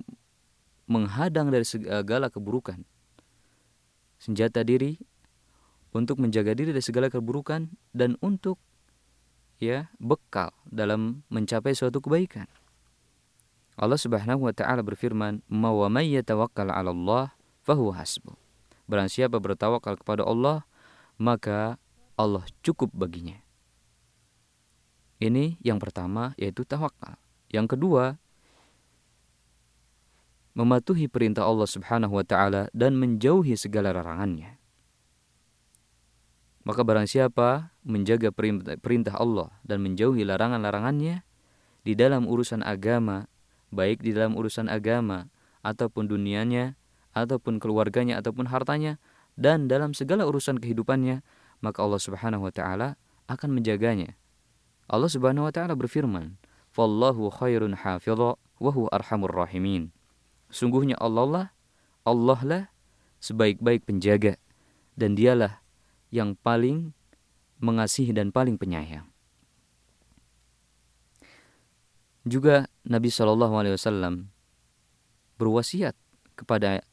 menghadang 0.84 1.48
dari 1.48 1.64
segala 1.64 2.28
keburukan. 2.28 2.84
Senjata 4.20 4.60
diri 4.66 5.00
untuk 5.92 6.20
menjaga 6.20 6.52
diri 6.52 6.72
dari 6.74 6.84
segala 6.84 7.08
keburukan 7.08 7.70
dan 7.96 8.16
untuk 8.20 8.60
ya 9.58 9.90
bekal 9.98 10.54
dalam 10.68 11.26
mencapai 11.32 11.74
suatu 11.74 11.98
kebaikan. 11.98 12.46
Allah 13.78 13.98
Subhanahu 13.98 14.50
wa 14.50 14.54
taala 14.54 14.82
berfirman, 14.82 15.46
"Ma 15.46 15.70
wa 15.70 15.86
may 15.86 16.10
yatawakkal 16.10 16.70
'ala 16.70 16.90
Allah 16.90 17.24
fahuwa 17.62 17.94
hasbuh." 18.02 18.34
Barang 18.90 19.06
siapa 19.06 19.38
bertawakal 19.38 20.00
kepada 20.00 20.26
Allah, 20.26 20.66
maka 21.20 21.78
Allah 22.18 22.42
cukup 22.66 22.90
baginya. 22.90 23.38
Ini 25.22 25.58
yang 25.62 25.78
pertama 25.78 26.34
yaitu 26.38 26.66
tawakal. 26.66 27.18
Yang 27.50 27.78
kedua, 27.78 28.18
mematuhi 30.58 31.06
perintah 31.06 31.46
Allah 31.46 31.70
Subhanahu 31.70 32.18
wa 32.18 32.26
taala 32.26 32.66
dan 32.74 32.98
menjauhi 32.98 33.54
segala 33.54 33.94
larangannya. 33.94 34.57
Maka 36.68 36.84
barang 36.84 37.08
siapa 37.08 37.72
menjaga 37.80 38.28
perintah 38.76 39.16
Allah 39.16 39.48
dan 39.64 39.80
menjauhi 39.80 40.20
larangan-larangannya 40.28 41.24
di 41.80 41.96
dalam 41.96 42.28
urusan 42.28 42.60
agama, 42.60 43.24
baik 43.72 44.04
di 44.04 44.12
dalam 44.12 44.36
urusan 44.36 44.68
agama 44.68 45.32
ataupun 45.64 46.12
dunianya, 46.12 46.76
ataupun 47.16 47.56
keluarganya 47.56 48.20
ataupun 48.20 48.52
hartanya 48.52 49.00
dan 49.40 49.64
dalam 49.64 49.96
segala 49.96 50.28
urusan 50.28 50.60
kehidupannya, 50.60 51.24
maka 51.64 51.80
Allah 51.80 52.04
Subhanahu 52.04 52.44
wa 52.44 52.52
taala 52.52 53.00
akan 53.32 53.56
menjaganya. 53.56 54.12
Allah 54.92 55.08
Subhanahu 55.08 55.48
wa 55.48 55.52
taala 55.56 55.72
berfirman, 55.72 56.36
Wallahu 56.76 57.32
khairun 57.32 57.80
hafidha 57.80 58.36
wa 58.36 58.70
huwa 58.70 58.92
arhamur 58.92 59.32
rahimin. 59.32 59.90
Sungguhnya 60.52 61.00
Allah 61.00 61.26
lah, 61.26 61.46
Allah 62.04 62.40
lah 62.44 62.62
sebaik-baik 63.24 63.88
penjaga 63.88 64.36
dan 64.94 65.16
dialah 65.16 65.64
yang 66.08 66.34
paling 66.38 66.92
mengasihi 67.58 68.14
dan 68.14 68.30
paling 68.30 68.56
penyayang. 68.56 69.06
Juga 72.28 72.68
Nabi 72.84 73.08
Shallallahu 73.08 73.54
Alaihi 73.56 73.74
Wasallam 73.74 74.28
berwasiat 75.40 75.96
kepada 76.36 76.84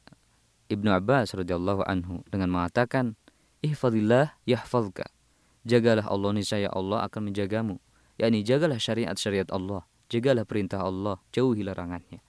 Ibnu 0.66 0.88
Abbas 0.90 1.36
radhiyallahu 1.36 1.84
anhu 1.86 2.24
dengan 2.32 2.50
mengatakan, 2.50 3.14
"Ihfadillah 3.62 4.34
yahfazka." 4.48 5.06
Jagalah 5.66 6.06
Allah 6.06 6.30
niscaya 6.30 6.70
Allah 6.70 7.02
akan 7.04 7.30
menjagamu 7.30 7.82
yakni 8.16 8.42
jagalah 8.42 8.80
syariat-syariat 8.80 9.48
Allah, 9.52 9.84
jagalah 10.08 10.48
perintah 10.48 10.82
Allah, 10.82 11.20
jauhi 11.32 11.62
larangannya. 11.62 12.20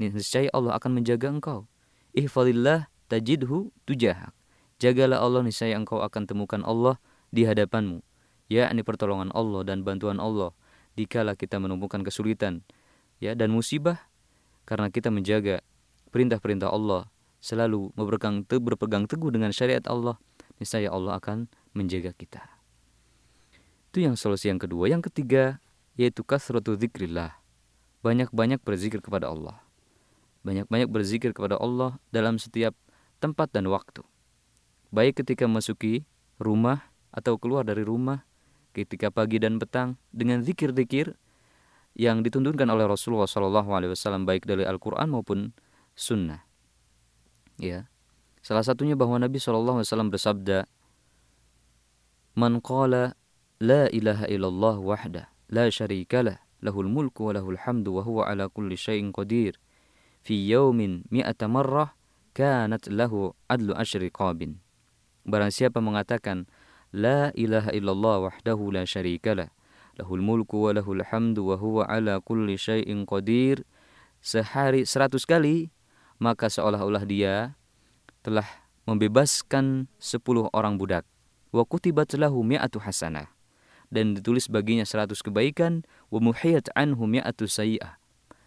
Niscaya 0.00 0.48
Allah 0.54 0.78
akan 0.80 1.02
menjaga 1.02 1.28
engkau. 1.28 1.68
Ihfadillah 2.16 2.88
tajidhu 3.12 3.74
tujahak. 3.84 4.32
Jagalah 4.80 5.20
Allah 5.20 5.44
niscaya 5.44 5.76
engkau 5.76 6.00
akan 6.00 6.24
temukan 6.24 6.64
Allah 6.64 6.96
di 7.28 7.44
hadapanmu. 7.44 8.00
Yakni 8.48 8.80
pertolongan 8.80 9.28
Allah 9.36 9.62
dan 9.62 9.84
bantuan 9.84 10.16
Allah 10.16 10.56
dikala 10.96 11.36
kita 11.36 11.60
menemukan 11.60 12.02
kesulitan 12.02 12.66
ya 13.22 13.36
dan 13.36 13.52
musibah 13.54 14.10
karena 14.66 14.90
kita 14.90 15.12
menjaga 15.12 15.62
perintah-perintah 16.10 16.72
Allah 16.72 17.06
selalu 17.38 17.94
berpegang, 17.94 18.42
berpegang 18.42 19.04
teguh 19.06 19.30
dengan 19.30 19.54
syariat 19.54 19.84
Allah 19.86 20.18
niscaya 20.58 20.88
Allah 20.90 21.20
akan 21.20 21.46
menjaga 21.76 22.16
kita. 22.16 22.42
Itu 23.90 24.02
yang 24.02 24.16
solusi 24.16 24.48
yang 24.48 24.58
kedua. 24.58 24.88
Yang 24.88 25.12
ketiga 25.12 25.60
yaitu 25.94 26.24
kasratu 26.24 26.74
zikrillah. 26.74 27.36
Banyak-banyak 28.00 28.64
berzikir 28.64 29.04
kepada 29.04 29.28
Allah. 29.28 29.60
Banyak-banyak 30.40 30.88
berzikir 30.88 31.36
kepada 31.36 31.60
Allah 31.60 32.00
dalam 32.08 32.40
setiap 32.40 32.72
tempat 33.20 33.52
dan 33.52 33.68
waktu 33.68 34.00
baik 34.90 35.22
ketika 35.22 35.46
masuki 35.46 36.04
rumah 36.38 36.90
atau 37.10 37.38
keluar 37.38 37.66
dari 37.66 37.82
rumah, 37.82 38.26
ketika 38.74 39.10
pagi 39.10 39.42
dan 39.42 39.58
petang 39.58 39.98
dengan 40.14 40.42
zikir-zikir 40.42 41.14
yang 41.98 42.22
dituntunkan 42.22 42.66
oleh 42.70 42.86
Rasulullah 42.86 43.26
Shallallahu 43.26 43.70
Alaihi 43.74 43.90
Wasallam 43.94 44.26
baik 44.26 44.46
dari 44.46 44.62
Al-Quran 44.62 45.10
maupun 45.10 45.50
Sunnah. 45.98 46.46
Ya, 47.58 47.90
salah 48.40 48.64
satunya 48.64 48.94
bahwa 48.94 49.18
Nabi 49.18 49.42
Shallallahu 49.42 49.82
Alaihi 49.82 49.88
Wasallam 49.90 50.10
bersabda, 50.14 50.58
"Man 52.38 52.62
qala 52.62 53.18
la 53.58 53.90
ilaha 53.90 54.24
illallah 54.30 54.76
wahda, 54.78 55.28
la 55.50 55.66
syarikalah, 55.66 56.40
lahul 56.62 56.86
mulku 56.86 57.28
wa 57.28 57.36
lahul 57.36 57.58
hamdu 57.58 58.00
wa 58.00 58.02
huwa 58.06 58.22
ala 58.30 58.46
kulli 58.48 58.78
syai'in 58.78 59.10
qadir." 59.10 59.58
Fi 60.20 60.36
yaumin 60.36 61.08
mi'ata 61.08 61.48
marrah 61.48 61.96
kanat 62.36 62.86
lahu 62.92 63.32
adlu 63.48 63.72
asyri 63.72 64.12
qabin. 64.12 64.60
Barang 65.26 65.52
siapa 65.52 65.78
mengatakan 65.82 66.48
La 66.90 67.30
ilaha 67.38 67.70
illallah 67.70 68.30
wahdahu 68.30 68.74
la 68.74 68.82
syarika 68.84 69.36
lah 69.36 69.50
Lahul 69.98 70.24
mulku 70.24 70.64
wa 70.64 70.74
lahul 70.74 71.04
hamdu 71.04 71.52
wa 71.52 71.56
huwa 71.60 71.82
ala 71.86 72.18
kulli 72.24 72.56
syai'in 72.56 73.04
qadir 73.04 73.62
Sehari 74.20 74.88
seratus 74.88 75.28
kali 75.28 75.68
Maka 76.20 76.48
seolah-olah 76.52 77.04
dia 77.08 77.56
telah 78.20 78.44
membebaskan 78.84 79.88
sepuluh 79.96 80.52
orang 80.52 80.76
budak. 80.76 81.08
Wa 81.54 81.64
kutibat 81.64 82.12
lahu 82.20 82.44
mi'atu 82.44 82.76
hasanah 82.76 83.32
dan 83.90 84.14
ditulis 84.14 84.46
baginya 84.46 84.86
seratus 84.86 85.20
kebaikan 85.20 85.82
wa 86.08 86.22
muhiyat 86.22 86.70
anhu 86.78 87.10
mi'atu 87.10 87.50
sayi'ah 87.50 87.98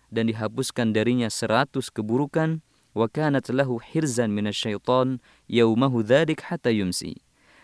dan 0.08 0.32
dihapuskan 0.32 0.96
darinya 0.96 1.28
seratus 1.28 1.92
keburukan 1.92 2.64
wa 2.94 3.10
kanat 3.10 3.50
lahu 3.50 3.82
hirzan 3.82 4.32
minasyaiton 4.32 5.22
yaumahu 5.50 6.06
dhadik 6.06 6.46
hatta 6.46 6.70
yumsi 6.70 7.22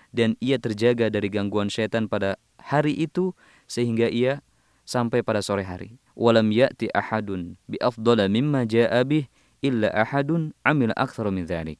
dan 0.09 0.33
ia 0.41 0.57
terjaga 0.57 1.09
dari 1.13 1.29
gangguan 1.29 1.69
syaitan 1.69 2.09
pada 2.09 2.37
hari 2.57 2.97
itu 2.97 3.37
sehingga 3.69 4.09
ia 4.09 4.41
sampai 4.89 5.21
pada 5.21 5.45
sore 5.45 5.61
hari. 5.61 6.01
Walam 6.17 6.49
ya'ti 6.49 6.89
ahadun 6.91 7.55
bi 7.69 7.77
afdala 7.79 8.25
mimma 8.25 8.65
ja'a 8.65 9.05
bih 9.05 9.29
illa 9.61 9.93
ahadun 9.93 10.51
amila 10.65 10.97
aktsara 10.97 11.29
min 11.29 11.45
dhalik. 11.45 11.77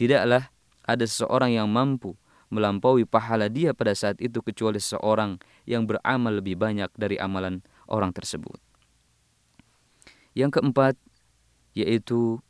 Tidaklah 0.00 0.48
ada 0.88 1.04
seseorang 1.04 1.54
yang 1.54 1.68
mampu 1.68 2.16
melampaui 2.48 3.04
pahala 3.04 3.52
dia 3.52 3.76
pada 3.76 3.92
saat 3.92 4.16
itu 4.24 4.40
kecuali 4.40 4.80
seseorang 4.80 5.36
yang 5.68 5.84
beramal 5.84 6.40
lebih 6.40 6.56
banyak 6.56 6.88
dari 6.96 7.20
amalan 7.20 7.60
orang 7.84 8.10
tersebut. 8.16 8.56
Yang 10.32 10.58
keempat 10.58 10.94
yaitu 11.76 12.40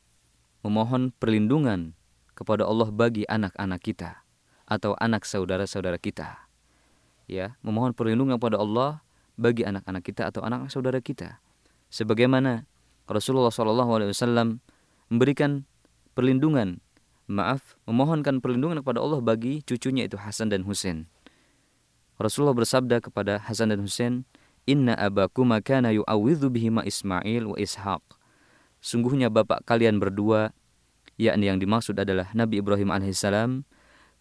memohon 0.62 1.14
perlindungan 1.16 1.94
kepada 2.34 2.66
Allah 2.66 2.90
bagi 2.94 3.26
anak-anak 3.26 3.80
kita 3.82 4.22
atau 4.68 4.94
anak 4.98 5.26
saudara-saudara 5.26 5.98
kita. 5.98 6.46
Ya, 7.28 7.56
memohon 7.60 7.92
perlindungan 7.92 8.40
kepada 8.40 8.60
Allah 8.60 9.04
bagi 9.38 9.62
anak-anak 9.62 10.02
kita 10.02 10.28
atau 10.32 10.42
anak 10.42 10.72
saudara 10.72 10.98
kita. 10.98 11.38
Sebagaimana 11.88 12.68
Rasulullah 13.08 13.52
SAW 13.52 14.60
memberikan 15.08 15.64
perlindungan 16.12 16.84
maaf, 17.28 17.76
memohonkan 17.88 18.40
perlindungan 18.40 18.82
kepada 18.82 19.00
Allah 19.00 19.20
bagi 19.20 19.64
cucunya 19.64 20.04
itu 20.04 20.18
Hasan 20.20 20.52
dan 20.52 20.64
Husain. 20.64 21.08
Rasulullah 22.18 22.56
bersabda 22.56 22.98
kepada 22.98 23.38
Hasan 23.38 23.70
dan 23.70 23.80
Husain, 23.84 24.26
Inna 24.68 24.98
abakuma 24.98 25.62
kana 25.64 25.94
yu'awidhu 25.94 26.52
bihima 26.52 26.84
Ismail 26.84 27.48
wa 27.48 27.56
Ishaq. 27.56 28.17
Sungguhnya 28.78 29.28
bapak 29.28 29.66
kalian 29.66 29.98
berdua, 29.98 30.54
yakni 31.18 31.50
yang 31.50 31.58
dimaksud 31.58 31.98
adalah 31.98 32.30
Nabi 32.34 32.62
Ibrahim 32.62 32.94
alaihissalam, 32.94 33.66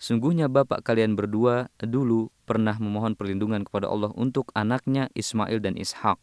sungguhnya 0.02 0.50
bapak 0.50 0.82
kalian 0.82 1.13
berdua 1.13 1.70
dulu 1.82 2.34
pernah 2.50 2.74
memohon 2.78 3.13
perlindungan 3.13 3.65
kepada 3.65 3.89
Allah 3.89 4.10
untuk 4.17 4.50
anaknya 4.58 5.10
Ismail 5.13 5.62
dan 5.62 5.78
Ishaq. 5.78 6.17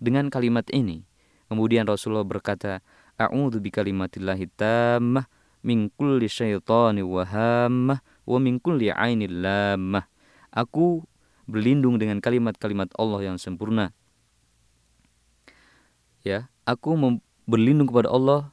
Dengan 0.00 0.32
kalimat 0.32 0.64
ini, 0.72 1.04
kemudian 1.52 1.84
Rasulullah 1.84 2.24
berkata, 2.24 2.80
A'udhu 3.18 3.58
bi 3.58 3.68
kalimatillahi 3.74 4.46
tammah 4.54 5.26
min 5.66 5.90
kulli 5.90 6.30
syaitani 6.30 7.02
wahammah 7.02 7.98
wa 8.24 8.38
min 8.38 8.62
kulli 8.62 8.94
ainil. 8.94 9.42
Aku 10.54 11.04
berlindung 11.50 11.98
dengan 12.00 12.22
kalimat-kalimat 12.22 12.94
Allah 12.96 13.34
yang 13.34 13.36
sempurna 13.36 13.92
ya, 16.28 16.50
aku 16.68 16.92
berlindung 17.48 17.88
kepada 17.88 18.12
Allah 18.12 18.52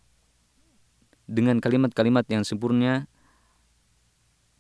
dengan 1.28 1.60
kalimat-kalimat 1.60 2.24
yang 2.32 2.48
sempurna 2.48 3.12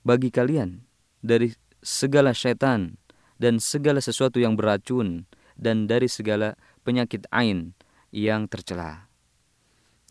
bagi 0.03 0.27
kalian 0.27 0.83
dari 1.23 1.55
segala 1.79 2.35
syaitan 2.35 2.99
dan 3.39 3.63
segala 3.63 4.03
sesuatu 4.03 4.43
yang 4.43 4.59
beracun 4.59 5.23
dan 5.55 5.87
dari 5.87 6.11
segala 6.11 6.59
penyakit 6.83 7.23
ain 7.31 7.71
yang 8.11 8.51
tercela. 8.51 9.07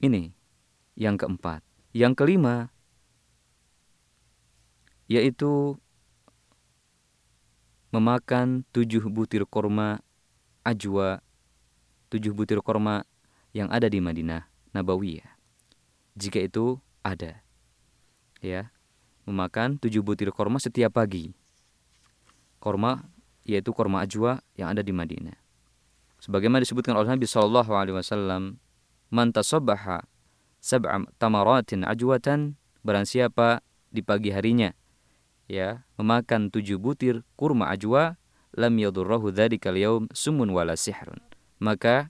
Ini 0.00 0.32
yang 0.96 1.20
keempat. 1.20 1.60
Yang 1.94 2.12
kelima 2.18 2.72
yaitu 5.04 5.76
memakan 7.92 8.64
tujuh 8.72 9.04
butir 9.12 9.44
korma 9.46 10.00
ajwa, 10.66 11.22
tujuh 12.10 12.34
butir 12.34 12.58
korma 12.64 13.06
yang 13.54 13.70
ada 13.70 13.86
di 13.86 14.02
Madinah 14.02 14.44
Nabawiyah. 14.74 15.30
Jika 16.18 16.42
itu 16.42 16.82
ada. 17.06 17.40
Ya, 18.42 18.74
memakan 19.24 19.80
tujuh 19.80 20.04
butir 20.04 20.28
korma 20.34 20.60
setiap 20.60 20.98
pagi. 21.00 21.32
Korma 22.58 23.08
yaitu 23.46 23.72
korma 23.72 24.04
ajwa 24.04 24.42
yang 24.58 24.74
ada 24.74 24.82
di 24.84 24.92
Madinah. 24.92 25.38
Sebagaimana 26.20 26.60
disebutkan 26.60 26.96
oleh 26.98 27.08
Nabi 27.08 27.24
Shallallahu 27.24 27.72
Alaihi 27.72 27.96
Wasallam, 27.96 28.60
"Man 29.12 29.32
tasobbaha 29.32 30.04
sab'a 30.64 31.04
tamaratin 31.20 31.84
ajwatan 31.84 32.56
barang 32.80 33.04
siapa 33.04 33.60
di 33.92 34.00
pagi 34.00 34.32
harinya 34.32 34.72
ya 35.44 35.84
memakan 36.00 36.48
tujuh 36.48 36.80
butir 36.80 37.20
kurma 37.36 37.68
ajwa 37.68 38.16
lam 38.56 38.72
yadurrahu 38.80 39.28
dzalika 39.28 39.76
yaum 39.76 40.08
sumun 40.16 40.48
wala 40.56 40.72
sihrun 40.72 41.20
maka 41.60 42.08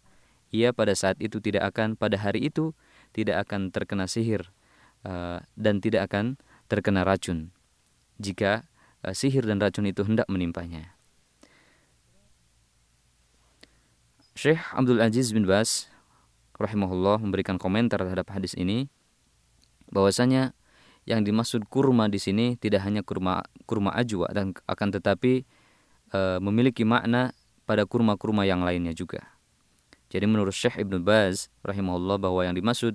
ia 0.54 0.70
pada 0.70 0.94
saat 0.94 1.18
itu 1.18 1.42
tidak 1.42 1.74
akan 1.74 1.98
pada 1.98 2.14
hari 2.14 2.46
itu 2.46 2.70
tidak 3.10 3.50
akan 3.50 3.74
terkena 3.74 4.06
sihir 4.06 4.54
uh, 5.02 5.42
dan 5.58 5.82
tidak 5.82 6.06
akan 6.06 6.38
terkena 6.70 7.02
racun 7.02 7.50
jika 8.22 8.62
uh, 9.02 9.10
sihir 9.10 9.42
dan 9.42 9.58
racun 9.58 9.90
itu 9.90 10.06
hendak 10.06 10.30
menimpanya 10.30 10.94
Syekh 14.38 14.62
Abdul 14.70 15.02
Aziz 15.02 15.34
bin 15.34 15.46
Bas 15.46 15.90
rahimahullah 16.54 17.18
memberikan 17.18 17.58
komentar 17.58 17.98
terhadap 17.98 18.30
hadis 18.30 18.54
ini 18.54 18.86
bahwasanya 19.90 20.54
yang 21.04 21.22
dimaksud 21.22 21.68
kurma 21.68 22.08
di 22.08 22.16
sini 22.16 22.56
tidak 22.56 22.82
hanya 22.86 23.04
kurma 23.04 23.44
kurma 23.68 23.92
ajwa 23.92 24.30
dan 24.32 24.56
akan 24.64 24.88
tetapi 24.90 25.44
e, 26.10 26.20
memiliki 26.40 26.82
makna 26.82 27.36
pada 27.68 27.84
kurma-kurma 27.84 28.48
yang 28.48 28.64
lainnya 28.64 28.96
juga. 28.96 29.33
Jadi 30.14 30.30
menurut 30.30 30.54
Syekh 30.54 30.78
Ibnu 30.78 31.02
Baz 31.02 31.50
rahimahullah 31.66 32.22
bahwa 32.22 32.46
yang 32.46 32.54
dimaksud 32.54 32.94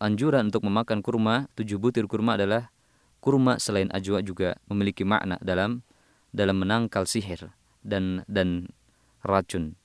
anjuran 0.00 0.48
untuk 0.48 0.64
memakan 0.64 1.04
kurma 1.04 1.52
tujuh 1.52 1.76
butir 1.76 2.08
kurma 2.08 2.40
adalah 2.40 2.72
kurma 3.20 3.60
selain 3.60 3.92
ajwa 3.92 4.24
juga 4.24 4.56
memiliki 4.72 5.04
makna 5.04 5.36
dalam 5.44 5.84
dalam 6.32 6.56
menangkal 6.56 7.04
sihir 7.04 7.52
dan 7.84 8.24
dan 8.24 8.72
racun. 9.20 9.76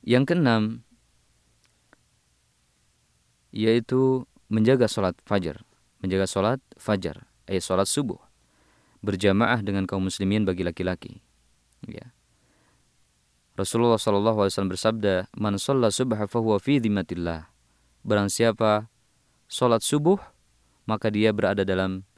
Yang 0.00 0.32
keenam 0.32 0.62
yaitu 3.52 4.24
menjaga 4.48 4.88
sholat 4.88 5.12
fajar 5.28 5.60
menjaga 6.02 6.26
sholat 6.26 6.58
fajar, 6.74 7.30
eh 7.46 7.62
sholat 7.62 7.86
subuh, 7.86 8.18
berjamaah 9.06 9.62
dengan 9.62 9.86
kaum 9.86 10.10
muslimin 10.10 10.42
bagi 10.42 10.66
laki-laki. 10.66 11.22
Ya. 11.86 12.10
Rasulullah 13.52 14.00
Wasallam 14.00 14.72
bersabda, 14.72 15.28
"Man 15.36 15.60
sholat 15.60 15.92
subuh 15.92 16.16
fahuwa 16.24 16.56
fi 16.56 16.80
dhimatillah." 16.80 17.52
Barang 18.00 18.32
siapa 18.32 18.88
sholat 19.44 19.84
subuh, 19.84 20.16
maka 20.88 21.12
dia 21.12 21.36
berada 21.36 21.60
dalam 21.60 22.08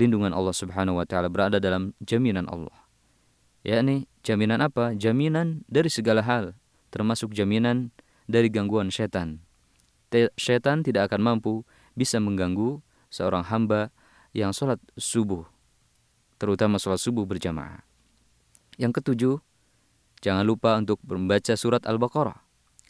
lindungan 0.00 0.32
Allah 0.32 0.56
Subhanahu 0.56 0.96
Wa 0.96 1.04
Taala, 1.04 1.28
berada 1.28 1.60
dalam 1.60 1.92
jaminan 2.00 2.48
Allah. 2.48 2.88
Ya 3.60 3.84
ini 3.84 4.08
jaminan 4.24 4.64
apa? 4.64 4.96
Jaminan 4.96 5.60
dari 5.68 5.92
segala 5.92 6.24
hal, 6.24 6.56
termasuk 6.88 7.36
jaminan 7.36 7.92
dari 8.24 8.48
gangguan 8.48 8.88
setan. 8.88 9.44
Setan 10.40 10.80
tidak 10.80 11.12
akan 11.12 11.20
mampu 11.20 11.68
bisa 11.92 12.16
mengganggu 12.16 12.80
seorang 13.12 13.44
hamba 13.44 13.92
yang 14.32 14.56
sholat 14.56 14.80
subuh, 14.96 15.44
terutama 16.40 16.80
sholat 16.80 16.96
subuh 16.96 17.28
berjamaah. 17.28 17.84
Yang 18.80 19.02
ketujuh, 19.02 19.34
jangan 20.20 20.44
lupa 20.44 20.78
untuk 20.78 20.98
membaca 21.06 21.54
surat 21.54 21.84
Al-Baqarah 21.86 22.38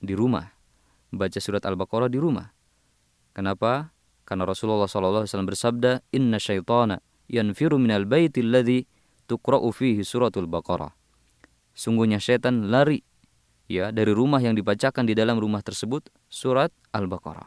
di 0.00 0.14
rumah. 0.14 0.48
Membaca 1.12 1.38
surat 1.40 1.64
Al-Baqarah 1.64 2.12
di 2.12 2.20
rumah. 2.20 2.52
Kenapa? 3.32 3.94
Karena 4.28 4.44
Rasulullah 4.44 4.84
SAW 4.84 5.24
bersabda, 5.24 6.04
Inna 6.12 6.36
syaitana 6.36 7.00
yanfiru 7.28 7.80
minal 7.80 8.04
baiti 8.04 8.44
alladhi 8.44 8.84
tukra'u 9.28 9.68
fihi 9.72 10.04
suratul 10.04 10.48
Baqarah. 10.48 10.92
Sungguhnya 11.76 12.18
syaitan 12.18 12.72
lari 12.72 13.04
ya 13.70 13.94
dari 13.94 14.10
rumah 14.10 14.42
yang 14.42 14.56
dibacakan 14.56 15.06
di 15.06 15.14
dalam 15.14 15.38
rumah 15.38 15.62
tersebut 15.62 16.10
surat 16.26 16.74
Al-Baqarah. 16.90 17.46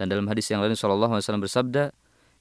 Dan 0.00 0.08
dalam 0.08 0.24
hadis 0.30 0.48
yang 0.48 0.62
lain 0.64 0.72
Shallallahu 0.72 1.12
Alaihi 1.18 1.24
Wasallam 1.26 1.44
bersabda, 1.44 1.84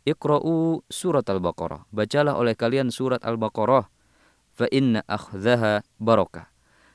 Iqra'u 0.06 0.86
surat 0.88 1.26
Al-Baqarah. 1.26 1.90
Bacalah 1.90 2.38
oleh 2.38 2.54
kalian 2.54 2.94
surat 2.94 3.20
Al-Baqarah. 3.26 3.90
Fa 4.56 4.72
inna 4.72 5.04
akhzaha 5.06 5.84
barakah. 6.00 6.48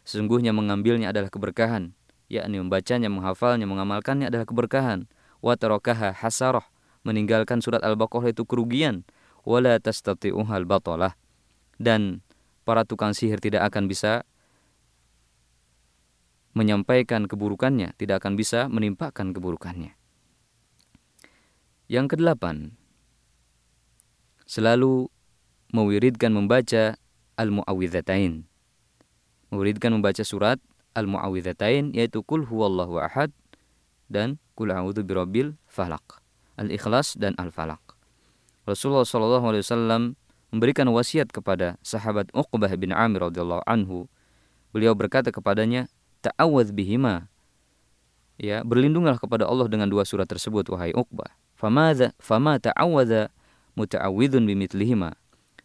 Sesungguhnya 0.09 0.57
mengambilnya 0.57 1.13
adalah 1.13 1.29
keberkahan. 1.29 1.93
Yakni 2.33 2.57
membacanya, 2.57 3.13
menghafalnya, 3.13 3.69
mengamalkannya 3.69 4.33
adalah 4.33 4.49
keberkahan. 4.49 5.05
Wa 5.45 5.61
tarakaha 5.61 6.17
hasarah. 6.17 6.65
Meninggalkan 7.05 7.61
surat 7.61 7.85
Al-Baqarah 7.85 8.33
itu 8.33 8.49
kerugian. 8.49 9.05
Wala 9.45 9.77
tastati'uhal 9.77 10.65
batalah. 10.65 11.17
Dan 11.77 12.25
para 12.65 12.85
tukang 12.89 13.13
sihir 13.13 13.41
tidak 13.41 13.69
akan 13.73 13.89
bisa 13.89 14.25
menyampaikan 16.53 17.25
keburukannya, 17.31 17.95
tidak 17.97 18.25
akan 18.25 18.35
bisa 18.35 18.67
menimpakan 18.67 19.31
keburukannya. 19.31 19.95
Yang 21.91 22.07
kedelapan, 22.15 22.75
selalu 24.47 25.11
mewiridkan 25.71 26.35
membaca 26.35 26.99
Al-Mu'awwidhatain. 27.41 28.45
Mewiridkan 29.49 29.97
membaca 29.97 30.21
surat 30.21 30.61
Al-Mu'awwidhatain 30.93 31.97
yaitu 31.97 32.21
Kul 32.21 32.45
huwallahu 32.45 33.01
ahad 33.01 33.33
dan 34.13 34.37
Kul 34.53 34.77
a'udzu 34.77 35.01
birabbil 35.01 35.57
falaq. 35.65 36.21
Al-Ikhlas 36.61 37.17
dan 37.17 37.33
Al-Falaq. 37.41 37.81
Rasulullah 38.69 39.09
sallallahu 39.09 39.57
alaihi 39.57 39.65
wasallam 39.65 40.03
memberikan 40.53 40.85
wasiat 40.93 41.33
kepada 41.33 41.81
sahabat 41.81 42.29
Uqbah 42.37 42.69
bin 42.77 42.93
Amir 42.93 43.25
radhiyallahu 43.25 43.65
anhu. 43.65 44.05
Beliau 44.77 44.93
berkata 44.93 45.33
kepadanya, 45.33 45.89
"Ta'awwadz 46.21 46.77
bihima." 46.77 47.33
Ya, 48.37 48.61
berlindunglah 48.61 49.17
kepada 49.17 49.49
Allah 49.49 49.69
dengan 49.73 49.89
dua 49.89 50.05
surat 50.05 50.29
tersebut 50.29 50.69
wahai 50.69 50.93
Uqbah. 50.93 51.33
Famadha 51.57 52.13
fama 52.21 52.57
ta'awadha 52.61 53.33
muta'awidhun 53.77 54.45
bimithlihima. 54.45 55.17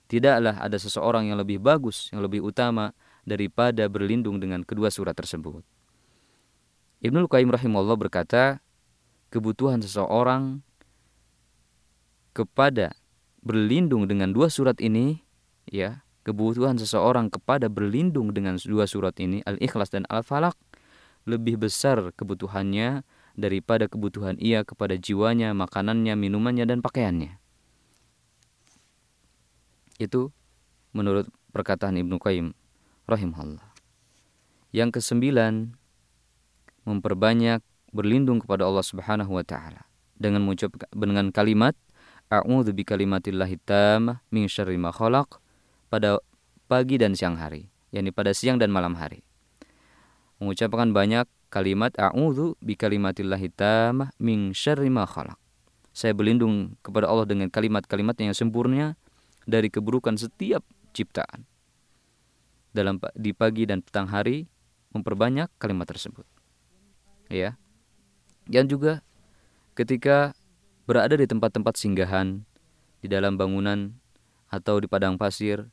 Tidaklah 0.06 0.62
ada 0.62 0.78
seseorang 0.78 1.30
yang 1.30 1.41
lebih 1.41 1.58
bagus, 1.58 2.13
yang 2.13 2.22
lebih 2.22 2.46
utama 2.46 2.94
daripada 3.26 3.89
berlindung 3.89 4.38
dengan 4.38 4.62
kedua 4.62 4.94
surat 4.94 5.18
tersebut. 5.18 5.65
Ibnu 7.02 7.26
Qayyim 7.26 7.50
rahimahullah 7.50 7.98
berkata, 7.98 8.62
kebutuhan 9.34 9.82
seseorang 9.82 10.62
kepada 12.38 12.94
berlindung 13.41 14.06
dengan 14.06 14.30
dua 14.34 14.50
surat 14.54 14.78
ini, 14.78 15.26
ya, 15.70 16.06
kebutuhan 16.26 16.78
seseorang 16.78 17.30
kepada 17.30 17.70
berlindung 17.70 18.34
dengan 18.34 18.58
dua 18.58 18.89
surat 18.89 19.14
ini, 19.22 19.45
Al-Ikhlas 19.45 19.93
dan 19.93 20.10
Al-Falaq, 20.10 20.58
lebih 21.26 21.62
besar 21.62 22.14
kebutuhannya 22.14 23.06
daripada 23.38 23.89
kebutuhan 23.89 24.38
ia 24.41 24.66
kepada 24.66 24.97
jiwanya, 24.97 25.53
makanannya, 25.53 26.14
minumannya, 26.18 26.66
dan 26.66 26.80
pakaiannya. 26.82 27.38
Itu 29.96 30.36
menurut 30.91 31.28
perkataan 31.56 31.96
Ibnu 31.96 32.20
Qayyim 32.20 32.52
rahimahullah. 33.08 33.64
Yang 34.76 35.00
kesembilan, 35.00 35.76
memperbanyak 36.84 37.64
berlindung 37.96 38.43
kepada 38.43 38.68
Allah 38.68 38.84
Subhanahu 38.84 39.39
wa 39.39 39.46
taala 39.48 39.88
dengan 40.20 40.43
mengucap 40.43 40.76
dengan 40.91 41.32
kalimat 41.32 41.74
a'udzu 42.28 42.76
bikalimatillahi 42.76 43.56
tammah 43.64 44.20
min 44.32 44.52
syarri 44.52 44.76
ma 44.76 44.91
khalaq 44.91 45.39
pada 45.88 46.20
pagi 46.68 47.00
dan 47.00 47.16
siang 47.16 47.39
hari, 47.39 47.72
yakni 47.96 48.12
pada 48.12 48.36
siang 48.36 48.60
dan 48.60 48.74
malam 48.74 49.00
hari. 49.00 49.24
Mengucapkan 50.43 50.91
banyak 50.91 51.24
kalimat 51.48 51.96
a'udzu 51.96 52.60
bikalimatillahi 52.60 53.48
tammah 53.56 54.12
min 54.20 54.52
syarri 54.52 54.91
ma 54.91 55.08
khalaq. 55.08 55.39
Saya 55.96 56.12
berlindung 56.12 56.76
kepada 56.84 57.08
Allah 57.08 57.24
dengan 57.24 57.48
kalimat-kalimat 57.48 58.20
yang 58.20 58.36
sempurna 58.36 59.00
dari 59.46 59.70
keburukan 59.70 60.18
setiap 60.18 60.66
ciptaan. 60.91 61.46
Dalam 62.76 63.00
di 63.16 63.32
pagi 63.32 63.64
dan 63.64 63.80
petang 63.80 64.12
hari 64.12 64.50
memperbanyak 64.91 65.48
kalimat 65.56 65.88
tersebut. 65.88 66.28
Ya. 67.32 67.56
Dan 68.46 68.68
juga 68.68 69.02
ketika 69.74 70.36
berada 70.86 71.16
di 71.18 71.26
tempat-tempat 71.26 71.74
singgahan, 71.80 72.43
di 73.00 73.08
dalam 73.08 73.39
bangunan 73.39 73.96
atau 74.52 74.78
di 74.78 74.88
padang 74.89 75.16
pasir, 75.16 75.72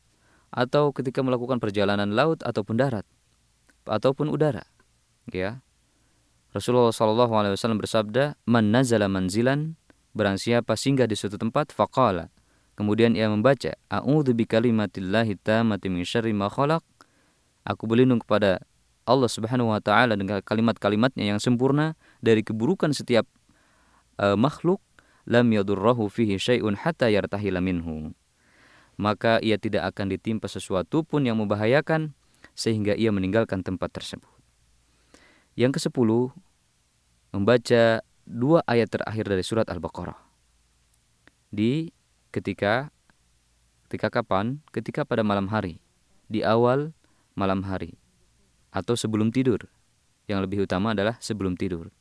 atau 0.53 0.93
ketika 0.93 1.25
melakukan 1.25 1.59
perjalanan 1.59 2.12
laut 2.12 2.45
ataupun 2.45 2.77
darat, 2.77 3.09
ataupun 3.89 4.29
udara. 4.29 4.68
Ya. 5.33 5.64
Rasulullah 6.53 6.93
Wasallam 6.93 7.81
bersabda, 7.81 8.37
"Man 8.45 8.68
nazala 8.68 9.09
manzilan, 9.09 9.81
barang 10.12 10.37
siapa 10.37 10.77
singgah 10.77 11.09
di 11.09 11.16
suatu 11.16 11.41
tempat, 11.41 11.73
faqala." 11.73 12.29
Kemudian 12.73 13.12
ia 13.12 13.29
membaca, 13.29 13.77
"A'udzu 13.93 14.33
bikalimatillahi 14.33 15.37
tammati 15.41 15.93
min 15.93 16.05
syarri 16.09 16.33
ma 16.33 16.49
khalaq." 16.49 16.81
Aku 17.68 17.85
berlindung 17.87 18.18
kepada 18.25 18.64
Allah 19.07 19.31
Subhanahu 19.31 19.75
wa 19.75 19.83
taala 19.83 20.14
dengan 20.14 20.41
kalimat-kalimatnya 20.43 21.35
yang 21.35 21.39
sempurna 21.43 21.99
dari 22.23 22.47
keburukan 22.47 22.95
setiap 22.95 23.27
uh, 24.18 24.39
makhluk 24.39 24.79
lam 25.27 25.51
yadurrahu 25.51 26.11
fihi 26.11 26.39
syai'un 26.39 26.79
hatta 26.79 27.11
yartahila 27.11 27.62
minhu. 27.62 28.14
Maka 28.99 29.43
ia 29.43 29.59
tidak 29.59 29.95
akan 29.95 30.14
ditimpa 30.14 30.47
sesuatu 30.47 31.03
pun 31.03 31.27
yang 31.27 31.39
membahayakan 31.39 32.14
sehingga 32.55 32.95
ia 32.95 33.11
meninggalkan 33.11 33.64
tempat 33.64 33.91
tersebut. 33.91 34.29
Yang 35.59 35.83
ke-10 35.83 36.11
membaca 37.33 37.83
dua 38.29 38.61
ayat 38.68 38.89
terakhir 38.93 39.25
dari 39.29 39.45
surat 39.45 39.66
Al-Baqarah. 39.68 40.16
Di 41.53 41.93
ketika 42.33 42.91
ketika 43.87 44.09
kapan? 44.09 44.64
Ketika 44.72 45.05
pada 45.05 45.20
malam 45.20 45.53
hari, 45.53 45.78
di 46.33 46.41
awal 46.41 46.97
malam 47.37 47.62
hari 47.68 48.01
atau 48.72 48.97
sebelum 48.97 49.28
tidur. 49.28 49.68
Yang 50.24 50.49
lebih 50.49 50.59
utama 50.64 50.97
adalah 50.97 51.20
sebelum 51.20 51.61
tidur. 51.61 51.93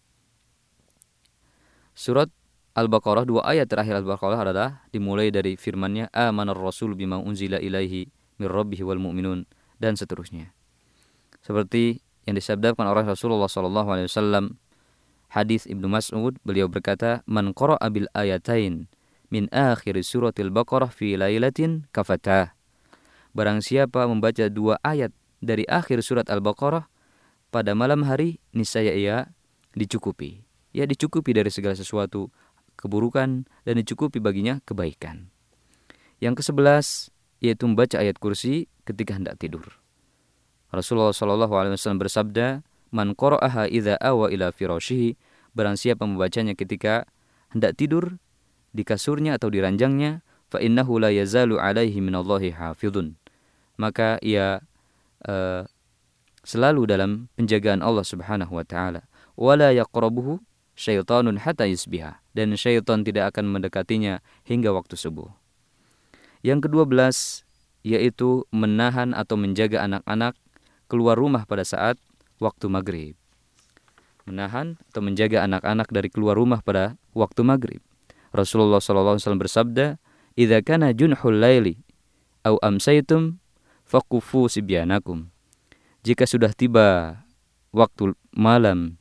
Surat 1.91 2.31
Al-Baqarah 2.71 3.27
dua 3.27 3.43
ayat 3.43 3.67
terakhir 3.67 3.99
Al-Baqarah 3.99 4.47
adalah 4.47 4.87
dimulai 4.95 5.27
dari 5.27 5.59
firman-Nya 5.59 6.07
amanar 6.15 6.55
rasul 6.55 6.95
bima 6.95 7.19
unzila 7.19 7.59
ilaihi 7.59 8.07
mir 8.39 8.47
rabbihi 8.47 8.87
wal 8.87 9.03
mu'minun 9.03 9.43
dan 9.83 9.99
seterusnya. 9.99 10.55
Seperti 11.43 11.99
yang 12.23 12.37
disabdakan 12.37 12.87
oleh 12.87 13.03
Rasulullah 13.03 13.49
sallallahu 13.49 13.89
alaihi 13.91 14.07
wasallam 14.07 14.61
hadis 15.33 15.65
Ibnu 15.65 15.89
Mas'ud 15.89 16.37
beliau 16.45 16.69
berkata 16.69 17.25
man 17.25 17.51
qara'a 17.51 17.89
bil 17.89 18.07
ayatain 18.13 18.87
min 19.31 19.47
akhir 19.49 19.95
suratil 20.03 20.51
Baqarah 20.51 20.91
fi 20.91 21.15
lailatin 21.15 21.87
kafatah 21.95 22.53
barang 23.31 23.63
siapa 23.63 24.05
membaca 24.07 24.45
dua 24.51 24.77
ayat 24.83 25.15
dari 25.41 25.65
akhir 25.65 26.03
surat 26.05 26.27
Al-Baqarah 26.27 26.87
pada 27.49 27.73
malam 27.75 28.05
hari 28.07 28.39
niscaya 28.55 28.93
ia 28.93 29.33
dicukupi. 29.75 30.43
Ya 30.71 30.87
dicukupi 30.87 31.35
dari 31.35 31.51
segala 31.51 31.75
sesuatu 31.75 32.31
keburukan 32.79 33.43
dan 33.67 33.75
dicukupi 33.75 34.23
baginya 34.23 34.63
kebaikan. 34.63 35.27
Yang 36.23 36.45
ke-11 36.45 36.85
yaitu 37.41 37.63
membaca 37.65 37.97
ayat 37.97 38.21
kursi 38.21 38.69
ketika 38.85 39.17
hendak 39.17 39.35
tidur. 39.41 39.81
Rasulullah 40.71 41.11
Shallallahu 41.11 41.51
Alaihi 41.51 41.75
Wasallam 41.75 41.99
bersabda, 41.99 42.63
"Man 42.93 43.17
qara'aha 43.17 43.67
idza 43.67 43.99
awa 43.99 44.31
ila 44.31 44.55
firashihi." 44.55 45.19
Barang 45.51 45.75
siapa 45.75 46.07
membacanya 46.07 46.55
ketika 46.55 47.03
hendak 47.51 47.75
tidur 47.75 48.15
di 48.71 48.83
kasurnya 48.87 49.35
atau 49.35 49.51
di 49.51 49.59
ranjangnya, 49.59 50.23
fa 50.51 50.59
innahu 50.59 50.99
la 50.99 51.11
yazalu 51.11 51.59
alaihi 51.59 51.99
minallahi 51.99 52.55
hafidun. 52.55 53.15
Maka 53.79 54.19
ia 54.19 54.63
uh, 55.27 55.63
selalu 56.43 56.89
dalam 56.89 57.31
penjagaan 57.37 57.79
Allah 57.85 58.05
Subhanahu 58.05 58.57
wa 58.57 58.65
taala. 58.65 59.07
Wala 59.37 59.71
yaqrabuhu 59.71 60.41
syaitanun 60.75 61.39
hatta 61.39 61.69
yusbiha 61.69 62.19
dan 62.33 62.55
syaitan 62.57 63.05
tidak 63.05 63.35
akan 63.35 63.51
mendekatinya 63.51 64.19
hingga 64.47 64.73
waktu 64.73 64.97
subuh. 64.97 65.29
Yang 66.41 66.69
kedua 66.69 66.89
belas 66.89 67.45
yaitu 67.81 68.45
menahan 68.53 69.13
atau 69.13 69.37
menjaga 69.37 69.85
anak-anak 69.85 70.37
keluar 70.85 71.17
rumah 71.17 71.45
pada 71.45 71.65
saat 71.65 71.97
waktu 72.37 72.69
maghrib. 72.69 73.13
Menahan 74.25 74.77
atau 74.93 75.01
menjaga 75.01 75.45
anak-anak 75.45 75.89
dari 75.89 76.09
keluar 76.13 76.37
rumah 76.37 76.61
pada 76.61 76.97
waktu 77.17 77.41
maghrib. 77.41 77.81
Rasulullah 78.31 78.79
SAW 78.79 79.19
bersabda, 79.35 79.99
"Idza 80.39 80.63
kana 80.63 80.95
junhul 80.95 81.39
laili 81.39 81.83
au 82.47 82.55
amsaitum 82.63 83.39
faqufu 83.83 84.47
sibyanakum." 84.47 85.27
Jika 86.01 86.25
sudah 86.25 86.55
tiba 86.55 87.21
waktu 87.75 88.15
malam 88.33 88.97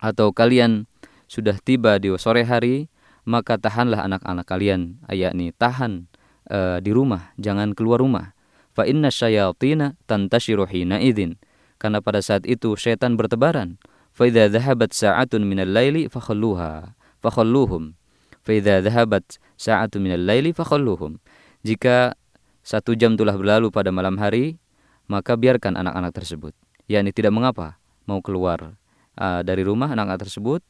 atau 0.00 0.32
kalian 0.32 0.88
sudah 1.26 1.58
tiba 1.60 1.98
di 1.98 2.14
sore 2.16 2.46
hari, 2.46 2.88
maka 3.28 3.58
tahanlah 3.58 4.06
anak-anak 4.06 4.46
kalian, 4.46 5.02
yakni 5.10 5.54
tahan 5.54 6.10
uh, 6.50 6.78
di 6.82 6.90
rumah, 6.90 7.34
jangan 7.38 7.76
keluar 7.76 8.02
rumah. 8.02 8.34
Fa 8.72 8.88
inna 8.88 9.12
syayatina 9.12 10.00
tantashiru 10.08 10.64
hina 10.64 10.98
idzin. 10.98 11.36
Karena 11.76 11.98
pada 11.98 12.22
saat 12.22 12.46
itu 12.46 12.78
setan 12.78 13.18
bertebaran. 13.18 13.76
Fa 14.14 14.24
idza 14.28 14.48
dhahabat 14.48 14.94
sa'atun 14.94 15.44
minal 15.44 15.72
laili 15.72 16.08
fakhalluha 16.08 16.96
fakhalluhum 17.22 17.96
fa 18.42 18.50
idza 18.52 18.82
dhahabat 18.82 19.38
sa'atun 19.56 20.02
minal 20.02 20.22
laili 20.22 20.50
fakhalluhum 20.50 21.22
jika 21.62 22.18
satu 22.62 22.94
jam 22.94 23.18
telah 23.18 23.34
berlalu 23.34 23.70
pada 23.74 23.90
malam 23.90 24.18
hari 24.18 24.62
maka 25.10 25.34
biarkan 25.34 25.76
anak-anak 25.76 26.12
tersebut. 26.14 26.54
Yakni 26.86 27.10
tidak 27.12 27.34
mengapa 27.34 27.76
mau 28.08 28.24
keluar 28.24 28.78
uh, 29.18 29.40
dari 29.44 29.66
rumah 29.66 29.90
anak-anak 29.90 30.24
tersebut. 30.24 30.60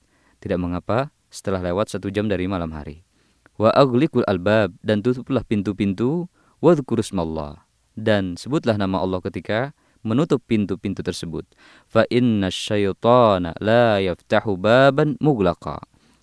Tidak 0.42 0.58
mengapa 0.58 1.14
setelah 1.30 1.62
lewat 1.62 1.94
satu 1.94 2.10
jam 2.10 2.26
dari 2.26 2.50
malam 2.50 2.74
hari. 2.74 3.06
Wa 3.54 3.70
aghliqul 3.70 4.26
albab 4.26 4.74
dan 4.82 5.04
tutuplah 5.04 5.46
pintu-pintu 5.46 6.26
wadhkurusmallah. 6.58 7.62
Dan 7.94 8.34
sebutlah 8.34 8.74
nama 8.80 8.98
Allah 8.98 9.22
ketika 9.22 9.76
menutup 10.02 10.42
pintu-pintu 10.48 11.04
tersebut. 11.04 11.46
Fa 11.86 12.02
inna 12.10 12.50
syaitana 12.50 13.54
la 13.62 14.02
yaftahu 14.02 14.58
baban 14.58 15.14
muglaqa. 15.22 15.78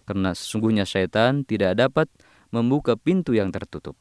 Karena 0.10 0.34
sesungguhnya 0.34 0.90
syaitan 0.90 1.46
tidak 1.46 1.78
dapat 1.78 2.10
membuka 2.50 2.98
pintu 2.98 3.38
yang 3.38 3.54
tertutup. 3.54 3.94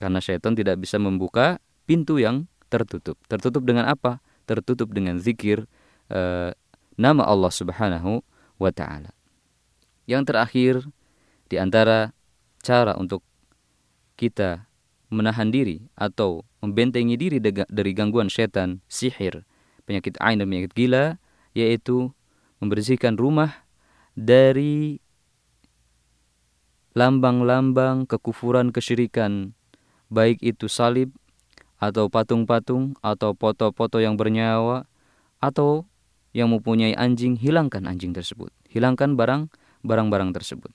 Karena 0.00 0.24
syaitan 0.24 0.56
tidak 0.56 0.80
bisa 0.80 0.96
membuka 0.96 1.60
pintu 1.84 2.16
yang 2.16 2.48
tertutup. 2.72 3.20
Tertutup 3.28 3.68
dengan 3.68 3.84
apa? 3.92 4.24
Tertutup 4.48 4.88
dengan 4.88 5.20
zikir 5.20 5.68
uh, 6.08 6.56
nama 6.96 7.28
Allah 7.28 7.52
Subhanahu 7.52 8.24
wa 8.56 8.72
taala. 8.72 9.12
Yang 10.08 10.32
terakhir 10.32 10.72
di 11.52 11.60
antara 11.60 12.16
cara 12.64 12.96
untuk 12.96 13.20
kita 14.16 14.64
menahan 15.12 15.52
diri 15.52 15.92
atau 15.92 16.48
membentengi 16.64 17.20
diri 17.20 17.36
dari 17.44 17.92
gangguan 17.92 18.32
setan, 18.32 18.80
sihir, 18.88 19.44
penyakit 19.84 20.16
ain 20.24 20.40
dan 20.40 20.48
penyakit 20.48 20.72
gila, 20.72 21.20
yaitu 21.52 22.16
membersihkan 22.64 23.20
rumah 23.20 23.67
dari 24.18 24.98
lambang-lambang 26.98 28.10
kekufuran 28.10 28.74
kesyirikan, 28.74 29.54
baik 30.10 30.42
itu 30.42 30.66
salib 30.66 31.14
atau 31.78 32.10
patung-patung 32.10 32.98
atau 32.98 33.38
foto-foto 33.38 34.02
yang 34.02 34.18
bernyawa 34.18 34.90
atau 35.38 35.86
yang 36.34 36.50
mempunyai 36.50 36.98
anjing, 36.98 37.38
hilangkan 37.38 37.86
anjing 37.86 38.10
tersebut. 38.10 38.50
Hilangkan 38.66 39.14
barang 39.14 39.46
barang-barang 39.86 40.34
tersebut. 40.34 40.74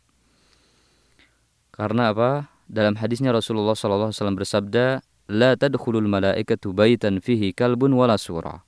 Karena 1.76 2.16
apa? 2.16 2.48
Dalam 2.72 2.96
hadisnya 2.96 3.36
Rasulullah 3.36 3.76
SAW 3.76 4.16
bersabda, 4.40 5.04
La 5.28 5.60
tadkhulul 5.60 6.08
malaikatu 6.08 6.72
baitan 6.72 7.20
fihi 7.20 7.52
kalbun 7.52 7.92
wala 7.92 8.16
surah. 8.16 8.64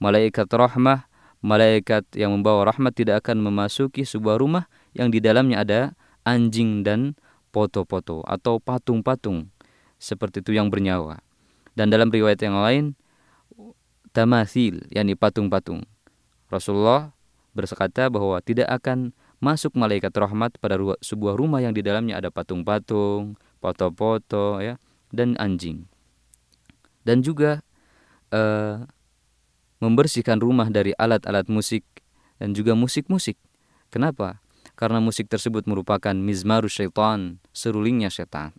Malaikat 0.00 0.48
rahmah, 0.48 1.08
malaikat 1.44 2.08
yang 2.16 2.32
membawa 2.32 2.72
rahmat 2.72 2.96
tidak 2.96 3.20
akan 3.20 3.44
memasuki 3.44 4.08
sebuah 4.08 4.40
rumah 4.40 4.64
yang 4.96 5.12
di 5.12 5.20
dalamnya 5.20 5.60
ada 5.60 5.80
anjing 6.24 6.80
dan 6.80 7.12
foto-foto 7.52 8.24
atau 8.24 8.56
patung-patung 8.56 9.52
seperti 10.00 10.40
itu 10.40 10.56
yang 10.56 10.72
bernyawa. 10.72 11.20
Dan 11.76 11.92
dalam 11.92 12.08
riwayat 12.08 12.40
yang 12.40 12.56
lain, 12.56 12.96
tamathil, 14.16 14.88
yakni 14.88 15.12
patung-patung. 15.12 15.84
Rasulullah 16.48 17.12
berkata 17.52 18.08
bahwa 18.08 18.40
tidak 18.40 18.72
akan 18.80 19.12
masuk 19.38 19.76
malaikat 19.76 20.16
rahmat 20.16 20.56
pada 20.56 20.80
sebuah 21.04 21.36
rumah 21.36 21.60
yang 21.60 21.76
di 21.76 21.84
dalamnya 21.84 22.24
ada 22.24 22.32
patung-patung, 22.32 23.36
foto-foto 23.60 24.64
ya 24.64 24.80
dan 25.12 25.36
anjing. 25.36 25.84
Dan 27.04 27.20
juga 27.20 27.60
uh, 28.32 28.88
membersihkan 29.84 30.40
rumah 30.40 30.72
dari 30.72 30.96
alat-alat 30.96 31.44
musik 31.52 31.84
dan 32.40 32.56
juga 32.56 32.72
musik-musik. 32.72 33.36
Kenapa? 33.92 34.40
Karena 34.74 34.98
musik 34.98 35.28
tersebut 35.28 35.68
merupakan 35.68 36.16
mizmaru 36.16 36.66
syaitan, 36.72 37.36
serulingnya 37.52 38.08
syaitan. 38.08 38.56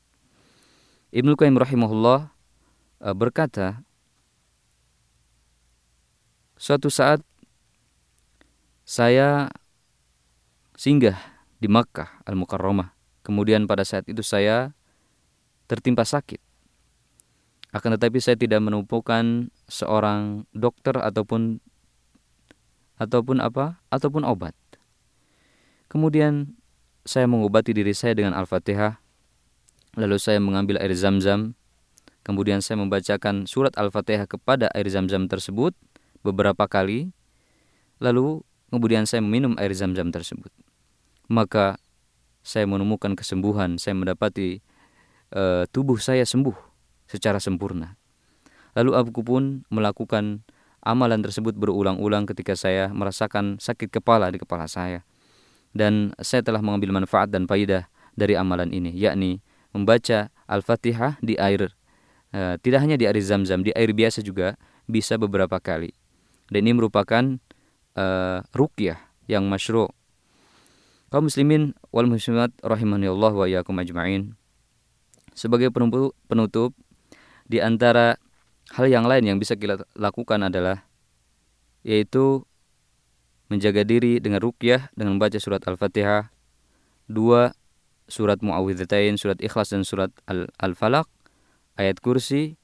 Ibnu 1.10 1.34
Qayyim 1.34 1.58
rahimahullah 1.58 2.30
uh, 3.02 3.16
berkata, 3.18 3.82
suatu 6.56 6.94
saat 6.94 7.20
saya 8.86 9.50
singgah 10.78 11.18
di 11.58 11.66
Makkah 11.66 12.22
Al-Mukarramah. 12.30 12.94
Kemudian 13.26 13.66
pada 13.66 13.82
saat 13.82 14.06
itu 14.06 14.22
saya 14.22 14.78
tertimpa 15.66 16.06
sakit. 16.06 16.45
Akan 17.76 17.92
tetapi 17.92 18.24
saya 18.24 18.40
tidak 18.40 18.64
menumpukan 18.64 19.52
seorang 19.68 20.48
dokter 20.56 20.96
ataupun 20.96 21.60
ataupun 22.96 23.44
apa? 23.44 23.84
ataupun 23.92 24.24
obat. 24.24 24.56
Kemudian 25.92 26.56
saya 27.04 27.28
mengobati 27.28 27.76
diri 27.76 27.92
saya 27.92 28.16
dengan 28.16 28.32
Al-Fatihah. 28.40 29.04
Lalu 30.00 30.16
saya 30.16 30.40
mengambil 30.40 30.80
air 30.80 30.96
zam-zam. 30.96 31.60
Kemudian 32.24 32.64
saya 32.64 32.80
membacakan 32.80 33.44
surat 33.46 33.76
Al-Fatihah 33.76 34.26
kepada 34.26 34.72
air 34.72 34.88
zam-zam 34.88 35.28
tersebut 35.28 35.76
beberapa 36.24 36.64
kali. 36.72 37.12
Lalu 38.00 38.40
kemudian 38.72 39.04
saya 39.04 39.20
meminum 39.20 39.60
air 39.60 39.76
zam-zam 39.76 40.10
tersebut 40.16 40.50
maka 41.28 41.82
saya 42.46 42.70
menemukan 42.70 43.18
kesembuhan, 43.18 43.82
saya 43.82 43.98
mendapati 43.98 44.62
uh, 45.34 45.66
tubuh 45.74 45.98
saya 45.98 46.22
sembuh 46.22 46.65
secara 47.06 47.42
sempurna. 47.42 47.98
Lalu 48.76 48.92
aku 48.98 49.22
pun 49.24 49.64
melakukan 49.72 50.44
amalan 50.86 51.24
tersebut 51.26 51.58
berulang-ulang 51.58 52.30
ketika 52.30 52.54
saya 52.54 52.92
merasakan 52.92 53.58
sakit 53.58 53.90
kepala 53.90 54.30
di 54.30 54.38
kepala 54.38 54.70
saya. 54.70 55.02
Dan 55.76 56.16
saya 56.24 56.40
telah 56.46 56.64
mengambil 56.64 56.96
manfaat 56.96 57.32
dan 57.32 57.50
faidah 57.50 57.88
dari 58.16 58.38
amalan 58.40 58.72
ini, 58.72 58.96
yakni 58.96 59.44
membaca 59.76 60.32
Al-Fatihah 60.48 61.20
di 61.20 61.36
air 61.36 61.76
uh, 62.32 62.56
tidak 62.64 62.80
hanya 62.80 62.96
di 62.96 63.04
air 63.10 63.20
zam-zam, 63.20 63.60
di 63.60 63.76
air 63.76 63.92
biasa 63.92 64.24
juga 64.24 64.56
bisa 64.88 65.20
beberapa 65.20 65.60
kali. 65.60 65.92
Dan 66.48 66.64
ini 66.70 66.80
merupakan 66.80 67.42
uh, 67.98 68.40
rukyah 68.56 69.02
yang 69.28 69.50
masyru' 69.52 69.92
kaum 71.10 71.32
muslimin 71.32 71.72
wal 71.96 72.12
muslimat 72.12 72.52
rahimani 72.60 73.08
Allah 73.08 73.34
wa 73.34 73.48
ajma'in. 73.48 74.36
Sebagai 75.36 75.72
penutup, 75.72 76.72
di 77.46 77.62
antara 77.62 78.18
hal 78.74 78.86
yang 78.90 79.06
lain 79.06 79.24
yang 79.26 79.38
bisa 79.38 79.54
kita 79.54 79.86
lakukan 79.94 80.42
adalah 80.42 80.86
yaitu 81.86 82.42
menjaga 83.48 83.86
diri 83.86 84.18
dengan 84.18 84.42
rukyah 84.42 84.90
dengan 84.98 85.22
membaca 85.22 85.38
surat 85.38 85.62
Al-Fatihah, 85.62 86.34
dua 87.06 87.54
surat 88.10 88.42
Muawwidzatain, 88.42 89.22
surat 89.22 89.38
Ikhlas 89.38 89.70
dan 89.70 89.86
surat 89.86 90.10
Al-Falaq, 90.58 91.06
ayat 91.78 92.02
kursi, 92.02 92.58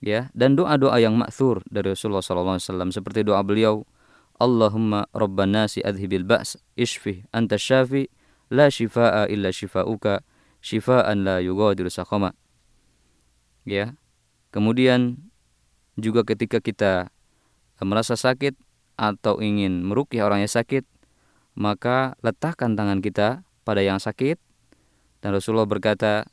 ya, 0.00 0.32
dan 0.32 0.56
doa-doa 0.56 0.96
yang 1.00 1.16
makthur 1.16 1.60
dari 1.68 1.92
Rasulullah 1.92 2.24
SAW 2.24 2.92
seperti 2.92 3.24
doa 3.24 3.44
beliau 3.44 3.84
Allahumma 4.36 5.08
rabban 5.16 5.52
nasi 5.52 5.80
adhibil 5.80 6.28
ba's 6.28 6.60
ishfi 6.76 7.24
anta 7.32 7.56
syafi 7.56 8.12
la 8.52 8.68
shifaa 8.68 9.24
illa 9.32 9.48
shifauka 9.48 10.20
shifaan 10.60 11.24
la 11.24 11.40
yugadiru 11.40 11.88
saqama. 11.88 12.36
Ya. 13.64 13.96
Kemudian 14.56 15.20
juga 16.00 16.24
ketika 16.24 16.64
kita 16.64 17.12
merasa 17.84 18.16
sakit 18.16 18.56
atau 18.96 19.44
ingin 19.44 19.84
merukyah 19.84 20.24
orang 20.24 20.48
yang 20.48 20.52
sakit, 20.52 20.88
maka 21.52 22.16
letakkan 22.24 22.72
tangan 22.72 23.04
kita 23.04 23.44
pada 23.68 23.84
yang 23.84 24.00
sakit 24.00 24.40
dan 25.20 25.36
Rasulullah 25.36 25.68
berkata, 25.68 26.24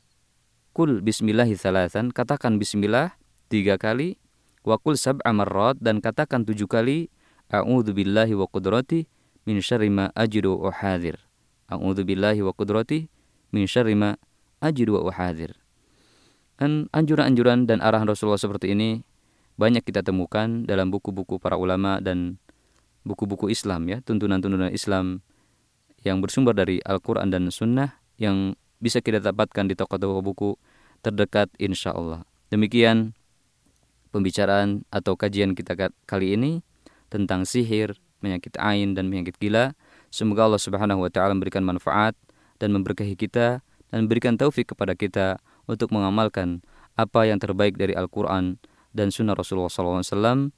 "Kul 0.72 1.04
bismillahi 1.04 1.58
thalathan," 1.58 2.14
katakan 2.14 2.56
bismillah 2.56 3.16
tiga 3.52 3.76
kali, 3.76 4.16
wa 4.64 4.78
kul 4.80 4.96
sab'a 4.96 5.34
marrat 5.34 5.76
dan 5.82 6.00
katakan 6.00 6.46
tujuh 6.48 6.70
kali 6.70 7.12
A'udzu 7.52 7.92
billahi 7.92 8.32
wa 8.32 8.48
qudrati 8.48 9.04
min 9.44 9.60
syarri 9.60 9.92
ma 9.92 10.08
ajidu 10.16 10.56
wa 10.56 10.72
hadir. 10.72 11.20
A'udzu 11.68 12.06
billahi 12.08 12.40
wa 12.40 12.56
qudrati 12.56 13.12
min 13.52 13.68
syarri 13.68 13.92
ma 13.92 14.16
ajidu 14.64 14.96
wa 14.96 15.12
hadir. 15.12 15.63
Dan 16.64 16.88
anjuran-anjuran 16.96 17.68
dan 17.68 17.84
arahan 17.84 18.08
Rasulullah 18.08 18.40
seperti 18.40 18.72
ini 18.72 19.04
banyak 19.60 19.84
kita 19.84 20.00
temukan 20.00 20.64
dalam 20.64 20.88
buku-buku 20.88 21.36
para 21.36 21.60
ulama 21.60 22.00
dan 22.00 22.40
buku-buku 23.04 23.52
Islam 23.52 23.84
ya, 23.84 24.00
tuntunan-tuntunan 24.00 24.72
Islam 24.72 25.20
yang 26.08 26.24
bersumber 26.24 26.56
dari 26.56 26.80
Al-Quran 26.80 27.28
dan 27.28 27.52
Sunnah 27.52 28.00
yang 28.16 28.56
bisa 28.80 29.04
kita 29.04 29.20
dapatkan 29.20 29.68
di 29.68 29.76
toko-toko 29.76 30.24
buku 30.24 30.50
terdekat 31.04 31.52
insya 31.60 31.92
Allah. 31.92 32.24
Demikian 32.48 33.12
pembicaraan 34.08 34.88
atau 34.88 35.20
kajian 35.20 35.52
kita 35.52 35.92
kali 36.08 36.32
ini 36.32 36.64
tentang 37.12 37.44
sihir, 37.44 37.92
penyakit 38.24 38.56
ain 38.56 38.96
dan 38.96 39.12
penyakit 39.12 39.36
gila. 39.36 39.76
Semoga 40.08 40.48
Allah 40.48 40.62
Subhanahu 40.64 41.04
wa 41.04 41.12
taala 41.12 41.36
memberikan 41.36 41.60
manfaat 41.60 42.16
dan 42.56 42.72
memberkahi 42.72 43.20
kita 43.20 43.60
dan 43.92 44.08
memberikan 44.08 44.40
taufik 44.40 44.72
kepada 44.72 44.96
kita 44.96 45.36
untuk 45.66 45.90
mengamalkan 45.90 46.62
apa 46.94 47.26
yang 47.26 47.42
terbaik 47.42 47.74
dari 47.74 47.92
Al-Qur'an 47.96 48.62
dan 48.94 49.10
sunnah 49.10 49.34
Rasulullah 49.34 49.72
SAW. 49.72 50.54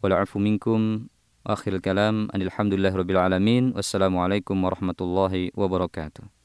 Wala'afu 0.00 0.40
minkum 0.40 1.12
akhir 1.44 1.80
kalam 1.80 2.28
alhamdulillah 2.36 2.92
rabbil 2.92 3.20
alamin 3.20 3.72
wassalamualaikum 3.72 4.56
warahmatullahi 4.60 5.52
wabarakatuh 5.56 6.39